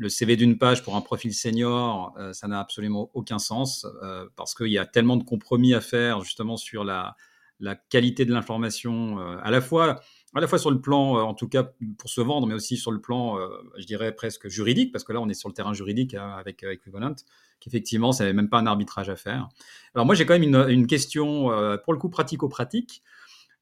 le 0.00 0.08
CV 0.08 0.36
d'une 0.36 0.56
page 0.56 0.82
pour 0.82 0.96
un 0.96 1.02
profil 1.02 1.34
senior, 1.34 2.14
euh, 2.18 2.32
ça 2.32 2.48
n'a 2.48 2.58
absolument 2.58 3.10
aucun 3.12 3.38
sens 3.38 3.86
euh, 4.02 4.26
parce 4.34 4.54
qu'il 4.54 4.68
y 4.68 4.78
a 4.78 4.86
tellement 4.86 5.18
de 5.18 5.24
compromis 5.24 5.74
à 5.74 5.82
faire 5.82 6.22
justement 6.22 6.56
sur 6.56 6.84
la, 6.84 7.16
qualité 7.90 8.24
de 8.24 8.32
l'information, 8.32 9.20
euh, 9.20 9.36
à 9.42 9.50
la 9.50 9.60
fois 9.60 10.00
à 10.34 10.40
la 10.40 10.46
fois 10.46 10.58
sur 10.58 10.70
le 10.70 10.80
plan, 10.80 11.16
en 11.16 11.34
tout 11.34 11.48
cas 11.48 11.64
pour 11.98 12.08
se 12.08 12.20
vendre, 12.22 12.46
mais 12.46 12.54
aussi 12.54 12.76
sur 12.76 12.92
le 12.92 13.00
plan, 13.00 13.36
je 13.76 13.84
dirais 13.84 14.14
presque 14.14 14.46
juridique, 14.46 14.92
parce 14.92 15.02
que 15.02 15.12
là 15.12 15.20
on 15.20 15.28
est 15.28 15.34
sur 15.34 15.48
le 15.48 15.54
terrain 15.54 15.74
juridique 15.74 16.14
hein, 16.14 16.36
avec 16.38 16.62
Equivalent, 16.62 17.16
qu'effectivement 17.58 18.12
ça 18.12 18.22
n'avait 18.22 18.32
même 18.32 18.48
pas 18.48 18.58
un 18.58 18.66
arbitrage 18.66 19.10
à 19.10 19.16
faire. 19.16 19.48
Alors 19.92 20.06
moi 20.06 20.14
j'ai 20.14 20.26
quand 20.26 20.38
même 20.38 20.70
une 20.70 20.86
question 20.86 21.50
pour 21.84 21.92
le 21.92 21.98
coup 21.98 22.08
pratico-pratique. 22.08 23.02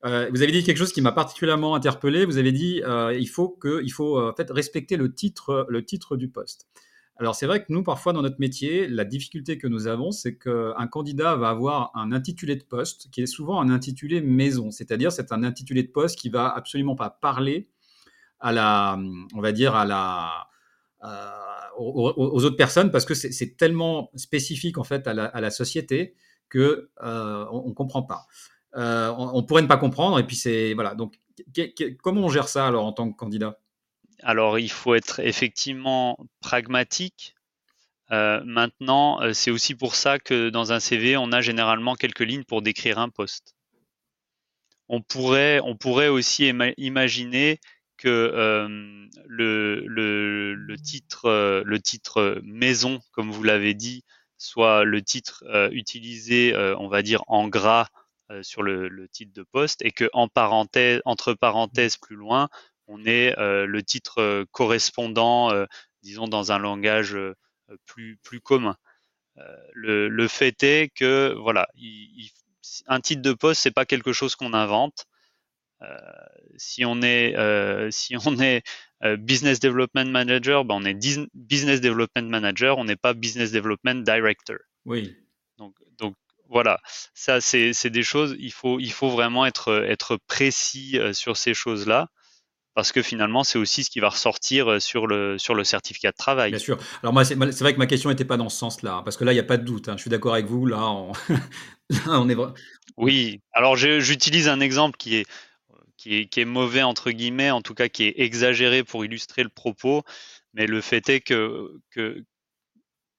Euh, 0.04 0.28
vous 0.30 0.42
avez 0.42 0.52
dit 0.52 0.62
quelque 0.62 0.76
chose 0.76 0.92
qui 0.92 1.00
m'a 1.00 1.12
particulièrement 1.12 1.74
interpellé. 1.74 2.24
Vous 2.24 2.38
avez 2.38 2.52
dit 2.52 2.82
euh, 2.84 3.14
il 3.18 3.28
faut 3.28 3.48
que, 3.48 3.82
il 3.82 3.90
faut 3.90 4.18
euh, 4.18 4.30
en 4.30 4.34
fait 4.34 4.50
respecter 4.50 4.96
le 4.96 5.12
titre, 5.12 5.66
le 5.68 5.84
titre 5.84 6.16
du 6.16 6.28
poste. 6.28 6.68
Alors 7.16 7.34
c'est 7.34 7.46
vrai 7.46 7.60
que 7.64 7.66
nous 7.70 7.82
parfois 7.82 8.12
dans 8.12 8.22
notre 8.22 8.38
métier, 8.38 8.86
la 8.86 9.04
difficulté 9.04 9.58
que 9.58 9.66
nous 9.66 9.88
avons, 9.88 10.12
c'est 10.12 10.38
qu'un 10.38 10.86
candidat 10.86 11.34
va 11.34 11.48
avoir 11.48 11.90
un 11.96 12.12
intitulé 12.12 12.54
de 12.54 12.62
poste 12.62 13.10
qui 13.10 13.22
est 13.22 13.26
souvent 13.26 13.60
un 13.60 13.70
intitulé 13.70 14.20
maison, 14.20 14.70
c'est-à-dire 14.70 15.10
c'est 15.10 15.32
un 15.32 15.42
intitulé 15.42 15.82
de 15.82 15.90
poste 15.90 16.16
qui 16.16 16.28
va 16.28 16.48
absolument 16.48 16.94
pas 16.94 17.10
parler 17.10 17.68
à 18.38 18.52
la, 18.52 19.00
on 19.34 19.40
va 19.40 19.50
dire 19.50 19.74
à 19.74 19.84
la 19.84 20.46
aux, 21.76 22.44
autres 22.44 22.56
personnes 22.56 22.92
parce 22.92 23.04
que 23.04 23.14
c'est 23.14 23.56
tellement 23.56 24.10
spécifique 24.14 24.78
en 24.78 24.84
fait 24.84 25.08
à 25.08 25.14
la, 25.14 25.24
à 25.24 25.40
la 25.40 25.50
société 25.50 26.14
que 26.48 26.88
on, 27.00 27.64
on 27.66 27.72
comprend 27.74 28.04
pas. 28.04 28.28
Euh, 28.76 29.12
on, 29.16 29.42
pourrait 29.42 29.62
ne 29.62 29.66
pas 29.66 29.76
comprendre. 29.76 30.18
Et 30.18 30.24
puis 30.24 30.36
c'est 30.36 30.74
voilà. 30.74 30.94
Comment 32.02 32.22
on 32.22 32.28
gère 32.28 32.48
ça 32.48 32.66
alors 32.66 32.84
en 32.84 32.92
tant 32.92 33.10
que 33.10 33.16
candidat? 33.16 33.58
Alors 34.22 34.58
il 34.58 34.70
faut 34.70 34.94
être 34.94 35.20
effectivement 35.20 36.18
pragmatique. 36.40 37.34
Euh, 38.10 38.40
maintenant, 38.44 39.20
euh, 39.20 39.32
c'est 39.34 39.50
aussi 39.50 39.74
pour 39.74 39.94
ça 39.94 40.18
que 40.18 40.48
dans 40.48 40.72
un 40.72 40.80
CV, 40.80 41.16
on 41.16 41.30
a 41.30 41.40
généralement 41.40 41.94
quelques 41.94 42.20
lignes 42.20 42.44
pour 42.44 42.62
décrire 42.62 42.98
un 42.98 43.10
poste. 43.10 43.54
On 44.88 45.02
pourrait, 45.02 45.60
aussi 46.08 46.50
imaginer 46.78 47.60
que 47.98 48.66
le, 49.26 49.84
le, 49.86 50.76
titre, 50.78 51.62
le 51.62 51.78
titre 51.78 52.40
maison, 52.42 53.02
comme 53.12 53.30
vous 53.30 53.42
l'avez 53.42 53.74
dit, 53.74 54.02
soit 54.38 54.84
le 54.84 55.02
titre 55.02 55.44
utilisé, 55.72 56.56
on 56.78 56.88
va 56.88 57.02
dire 57.02 57.22
en 57.26 57.48
gras 57.48 57.88
euh, 58.30 58.42
sur 58.42 58.62
le, 58.62 59.08
titre 59.08 59.32
de 59.32 59.42
poste 59.42 59.80
et 59.82 59.90
que 59.90 60.10
entre 60.12 61.32
parenthèses 61.32 61.96
plus 61.96 62.16
loin, 62.16 62.50
on 62.86 63.06
ait 63.06 63.34
euh, 63.38 63.64
le 63.64 63.82
titre 63.82 64.18
euh, 64.18 64.44
correspondant, 64.52 65.50
disons 66.02 66.28
dans 66.28 66.52
un 66.52 66.58
langage 66.58 67.16
plus 67.86 68.18
plus 68.22 68.40
commun. 68.40 68.76
Le, 69.72 70.28
fait 70.28 70.62
est 70.62 70.90
que 70.94 71.34
voilà, 71.38 71.68
un 72.86 73.00
titre 73.00 73.22
de 73.22 73.32
poste 73.32 73.62
c'est 73.62 73.70
pas 73.70 73.86
quelque 73.86 74.12
chose 74.12 74.36
qu'on 74.36 74.52
invente. 74.52 75.06
si 76.58 76.84
on 76.84 77.00
est 77.00 77.34
si 77.90 78.14
on 78.26 78.38
est 78.40 78.62
business 79.16 79.58
development 79.58 80.10
manager, 80.10 80.66
ben 80.66 80.74
on 80.74 80.84
est 80.84 80.98
business 81.32 81.80
development 81.80 82.28
manager, 82.28 82.76
on 82.76 82.84
n'est 82.84 82.96
pas 82.96 83.14
business 83.14 83.52
development 83.52 84.02
director. 84.04 84.58
Oui. 84.84 85.16
Voilà, 86.48 86.80
ça 87.14 87.40
c'est 87.40 87.90
des 87.90 88.02
choses, 88.02 88.34
il 88.38 88.52
faut, 88.52 88.80
il 88.80 88.92
faut 88.92 89.10
vraiment 89.10 89.44
être, 89.44 89.84
être 89.86 90.18
précis 90.26 90.98
euh, 90.98 91.12
sur 91.12 91.36
ces 91.36 91.54
choses-là 91.54 92.08
parce 92.78 92.92
que 92.92 93.02
finalement, 93.02 93.42
c'est 93.42 93.58
aussi 93.58 93.82
ce 93.82 93.90
qui 93.90 93.98
va 93.98 94.08
ressortir 94.08 94.70
euh, 94.70 94.78
sur 94.78 95.08
le, 95.08 95.36
sur 95.36 95.56
le 95.56 95.64
certificat 95.64 96.12
de 96.12 96.16
travail. 96.16 96.50
Bien 96.52 96.60
sûr. 96.60 96.78
Alors 97.02 97.12
moi, 97.12 97.24
c'est 97.24 97.34
vrai 97.34 97.74
que 97.74 97.78
ma 97.78 97.88
question 97.88 98.08
n'était 98.08 98.24
pas 98.24 98.36
dans 98.36 98.48
ce 98.48 98.56
sens-là, 98.56 98.94
hein, 98.94 99.02
parce 99.02 99.16
que 99.16 99.24
là, 99.24 99.32
il 99.32 99.34
n'y 99.34 99.40
a 99.40 99.44
pas 99.44 99.56
de 99.56 99.64
doute. 99.64 99.88
Hein. 99.88 99.94
Je 99.96 100.02
suis 100.02 100.10
d'accord 100.10 100.34
avec 100.34 100.46
vous. 100.46 100.64
Là, 100.64 100.88
on, 100.88 101.10
on 102.06 102.28
est 102.28 102.36
Oui. 102.96 103.40
Alors, 103.52 103.74
j'utilise 103.74 104.46
un 104.48 104.60
exemple 104.60 104.96
qui 104.96 105.16
est, 105.16 105.26
qui 105.96 106.18
est, 106.18 106.26
qui 106.26 106.38
est 106.38 106.44
mauvais 106.44 106.84
entre 106.84 107.10
guillemets, 107.10 107.50
en 107.50 107.62
tout 107.62 107.74
cas 107.74 107.88
qui 107.88 108.04
est 108.04 108.14
exagéré 108.18 108.84
pour 108.84 109.04
illustrer 109.04 109.42
le 109.42 109.48
propos. 109.48 110.04
Mais 110.54 110.68
le 110.68 110.80
fait 110.80 111.08
est 111.08 111.20
que, 111.20 111.72
que, 111.90 112.22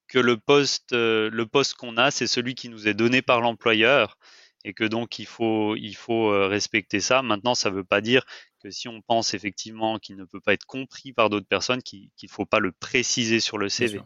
que 0.10 0.20
le 0.20 0.36
poste, 0.38 0.92
euh, 0.92 1.30
le 1.32 1.46
poste 1.46 1.76
qu'on 1.76 1.96
a, 1.96 2.12
c'est 2.12 2.28
celui 2.28 2.56
qui 2.56 2.68
nous 2.68 2.88
est 2.88 2.94
donné 2.94 3.22
par 3.22 3.40
l'employeur 3.40 4.18
et 4.66 4.74
que 4.74 4.84
donc 4.84 5.20
il 5.20 5.26
faut, 5.26 5.76
il 5.78 5.96
faut 5.96 6.34
euh, 6.34 6.48
respecter 6.48 7.00
ça. 7.00 7.22
Maintenant, 7.22 7.56
ça 7.56 7.70
ne 7.70 7.76
veut 7.76 7.84
pas 7.86 8.02
dire 8.02 8.26
que 8.62 8.72
si 8.72 8.90
on 8.90 9.02
pense 9.02 9.34
effectivement 9.34 10.00
qu'il 10.00 10.18
ne 10.18 10.26
peut 10.26 10.42
pas 10.42 10.54
être 10.54 10.66
compris 10.66 11.14
par 11.14 11.30
d'autres 11.30 11.48
personnes, 11.48 11.82
qu'il 11.82 12.10
ne 12.22 12.28
faut 12.28 12.46
pas 12.46 12.60
le 12.60 12.74
préciser 12.74 13.40
sur 13.40 13.58
le 13.58 13.70
CV. 13.70 14.02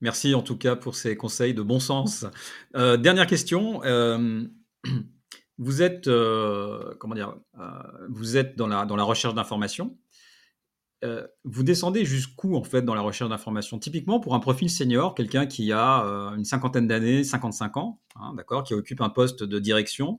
Merci 0.00 0.34
en 0.34 0.42
tout 0.42 0.58
cas 0.58 0.74
pour 0.74 0.96
ces 0.96 1.16
conseils 1.16 1.54
de 1.54 1.62
bon 1.62 1.78
sens. 1.78 2.26
Euh, 2.74 2.96
dernière 2.96 3.26
question. 3.26 3.82
vous 5.58 5.82
êtes, 5.82 6.06
comment 6.98 7.14
dire, 7.14 7.36
vous 8.08 8.36
êtes 8.36 8.56
dans 8.56 8.66
la, 8.66 8.84
dans 8.86 8.96
la 8.96 9.04
recherche 9.04 9.34
d'informations. 9.34 9.96
Euh, 11.04 11.26
vous 11.44 11.62
descendez 11.62 12.04
jusqu'où 12.04 12.56
en 12.56 12.64
fait 12.64 12.82
dans 12.82 12.94
la 12.94 13.02
recherche 13.02 13.28
d'informations? 13.28 13.78
Typiquement 13.78 14.18
pour 14.18 14.34
un 14.34 14.40
profil 14.40 14.70
senior, 14.70 15.14
quelqu'un 15.14 15.46
qui 15.46 15.72
a 15.72 16.04
euh, 16.06 16.34
une 16.36 16.44
cinquantaine 16.44 16.86
d'années, 16.86 17.22
55 17.22 17.76
ans, 17.76 18.00
hein, 18.16 18.32
d'accord, 18.34 18.64
qui 18.64 18.74
occupe 18.74 19.00
un 19.00 19.10
poste 19.10 19.42
de 19.42 19.58
direction, 19.58 20.18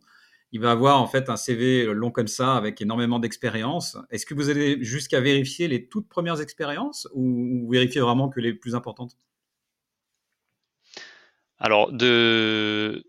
il 0.52 0.62
va 0.62 0.72
avoir 0.72 1.02
en 1.02 1.08
fait 1.08 1.30
un 1.30 1.36
CV 1.36 1.86
long 1.86 2.12
comme 2.12 2.28
ça 2.28 2.56
avec 2.56 2.82
énormément 2.82 3.20
d'expérience. 3.20 3.98
Est-ce 4.12 4.26
que 4.26 4.34
vous 4.34 4.50
allez 4.50 4.82
jusqu'à 4.84 5.20
vérifier 5.20 5.68
les 5.68 5.88
toutes 5.88 6.08
premières 6.08 6.42
expériences 6.42 7.08
ou 7.14 7.62
vous 7.64 7.70
vérifiez 7.70 8.02
vraiment 8.02 8.30
que 8.30 8.40
les 8.40 8.54
plus 8.54 8.76
importantes? 8.76 9.18
Alors 11.60 11.92
de 11.92 13.04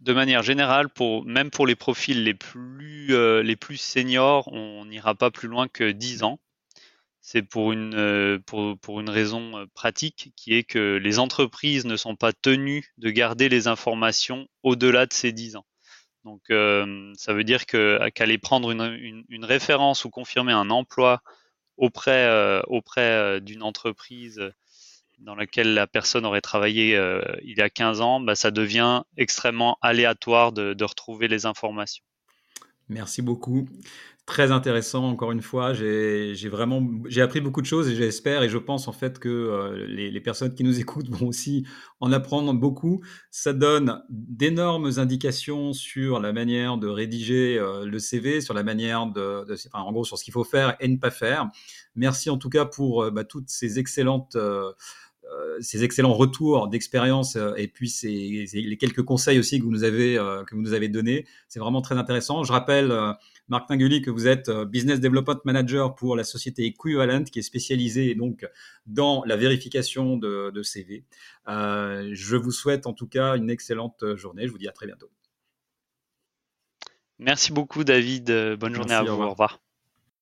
de 0.00 0.12
manière 0.12 0.42
générale, 0.42 0.88
même 1.24 1.50
pour 1.50 1.66
les 1.66 1.76
profils 1.76 2.24
les 2.24 2.34
plus, 2.34 3.14
euh, 3.14 3.42
les 3.42 3.56
plus 3.56 3.78
seniors, 3.78 4.52
on 4.52 4.84
n'ira 4.84 5.14
pas 5.14 5.30
plus 5.30 5.48
loin 5.48 5.66
que 5.66 5.92
10 5.92 6.24
ans 6.24 6.38
c'est 7.26 7.40
pour 7.40 7.72
une, 7.72 7.94
euh, 7.94 8.38
pour, 8.38 9.00
une 9.00 9.08
raison 9.08 9.56
euh, 9.56 9.64
pratique 9.72 10.34
qui 10.36 10.52
est 10.52 10.62
que 10.62 11.00
les 11.02 11.18
entreprises 11.18 11.86
ne 11.86 11.96
sont 11.96 12.16
pas 12.16 12.34
tenues 12.34 12.92
de 12.98 13.08
garder 13.08 13.48
les 13.48 13.66
informations 13.66 14.46
au-delà 14.62 15.06
de 15.06 15.12
ces 15.14 15.32
10 15.32 15.56
ans. 15.56 15.64
Donc 16.24 16.42
euh, 16.50 17.14
ça 17.16 17.32
veut 17.32 17.42
dire 17.42 17.64
qu'aller 17.64 18.36
prendre 18.36 18.70
une, 18.70 19.24
une, 19.30 19.44
référence 19.46 20.04
ou 20.04 20.10
confirmer 20.10 20.52
un 20.52 20.68
emploi 20.68 21.22
auprès, 21.78 23.40
d'une 23.40 23.62
entreprise 23.62 24.42
dans 25.18 25.34
laquelle 25.34 25.72
la 25.72 25.86
personne 25.86 26.26
aurait 26.26 26.42
travaillé 26.42 26.90
il 27.42 27.56
y 27.56 27.62
a 27.62 27.70
15 27.70 28.02
ans, 28.02 28.20
bah, 28.20 28.34
ça 28.34 28.50
devient 28.50 29.02
extrêmement 29.16 29.78
aléatoire 29.80 30.52
de 30.52 30.84
retrouver 30.84 31.28
les 31.28 31.46
informations. 31.46 32.04
Merci 32.88 33.22
beaucoup. 33.22 33.66
Très 34.26 34.52
intéressant, 34.52 35.04
encore 35.04 35.32
une 35.32 35.42
fois. 35.42 35.74
J'ai 35.74 36.48
vraiment 36.48 36.82
j'ai 37.08 37.20
appris 37.20 37.42
beaucoup 37.42 37.60
de 37.60 37.66
choses 37.66 37.90
et 37.90 37.94
j'espère 37.94 38.42
et 38.42 38.48
je 38.48 38.56
pense 38.56 38.88
en 38.88 38.92
fait 38.92 39.18
que 39.18 39.28
euh, 39.28 39.86
les, 39.86 40.20
personnes 40.20 40.54
qui 40.54 40.64
nous 40.64 40.80
écoutent 40.80 41.10
vont 41.10 41.28
aussi 41.28 41.66
en 42.00 42.10
apprendre 42.10 42.54
beaucoup. 42.54 43.02
Ça 43.30 43.52
donne 43.52 44.02
d'énormes 44.08 44.92
indications 44.96 45.74
sur 45.74 46.20
la 46.20 46.32
manière 46.32 46.78
de 46.78 46.88
rédiger 46.88 47.58
euh, 47.58 47.84
le 47.84 47.98
CV, 47.98 48.40
sur 48.40 48.54
la 48.54 48.62
manière 48.62 49.08
de, 49.08 49.44
de 49.44 49.56
enfin, 49.66 49.84
en 49.84 49.92
gros, 49.92 50.04
sur 50.04 50.16
ce 50.16 50.24
qu'il 50.24 50.32
faut 50.32 50.44
faire 50.44 50.74
et 50.80 50.88
ne 50.88 50.96
pas 50.96 51.10
faire. 51.10 51.50
Merci 51.94 52.30
en 52.30 52.38
tout 52.38 52.48
cas 52.48 52.64
pour 52.64 53.02
euh, 53.02 53.10
bah, 53.10 53.24
toutes 53.24 53.50
ces 53.50 53.78
excellentes 53.78 54.38
ces 55.60 55.84
excellents 55.84 56.14
retours 56.14 56.68
d'expérience 56.68 57.38
et 57.56 57.68
puis 57.68 57.88
ces, 57.88 58.46
les 58.52 58.76
quelques 58.76 59.02
conseils 59.02 59.38
aussi 59.38 59.58
que 59.58 59.64
vous 59.64 59.70
nous 59.70 59.84
avez 59.84 60.14
que 60.46 60.54
vous 60.54 60.62
nous 60.62 60.72
avez 60.72 60.88
donnés. 60.88 61.26
C'est 61.48 61.60
vraiment 61.60 61.80
très 61.80 61.96
intéressant. 61.96 62.44
Je 62.44 62.52
rappelle 62.52 62.92
Marc 63.48 63.68
Tinguli, 63.68 64.00
que 64.00 64.10
vous 64.10 64.26
êtes 64.26 64.48
euh, 64.48 64.64
Business 64.64 65.00
Development 65.00 65.40
Manager 65.44 65.94
pour 65.94 66.16
la 66.16 66.24
société 66.24 66.64
Equivalent, 66.64 67.24
qui 67.24 67.40
est 67.40 67.42
spécialisée 67.42 68.14
donc 68.14 68.46
dans 68.86 69.22
la 69.24 69.36
vérification 69.36 70.16
de, 70.16 70.62
CV. 70.62 71.04
Euh, 71.48 72.10
je 72.12 72.36
vous 72.36 72.52
souhaite 72.52 72.86
en 72.86 72.94
tout 72.94 73.06
cas 73.06 73.36
une 73.36 73.50
excellente 73.50 74.16
journée. 74.16 74.46
Je 74.46 74.52
vous 74.52 74.58
dis 74.58 74.68
à 74.68 74.72
très 74.72 74.86
bientôt. 74.86 75.10
Merci 77.18 77.52
beaucoup, 77.52 77.84
David. 77.84 78.56
Bonne 78.58 78.74
journée 78.74 78.94
à 78.94 79.02
vous. 79.02 79.22
Au 79.22 79.30
revoir. 79.30 79.63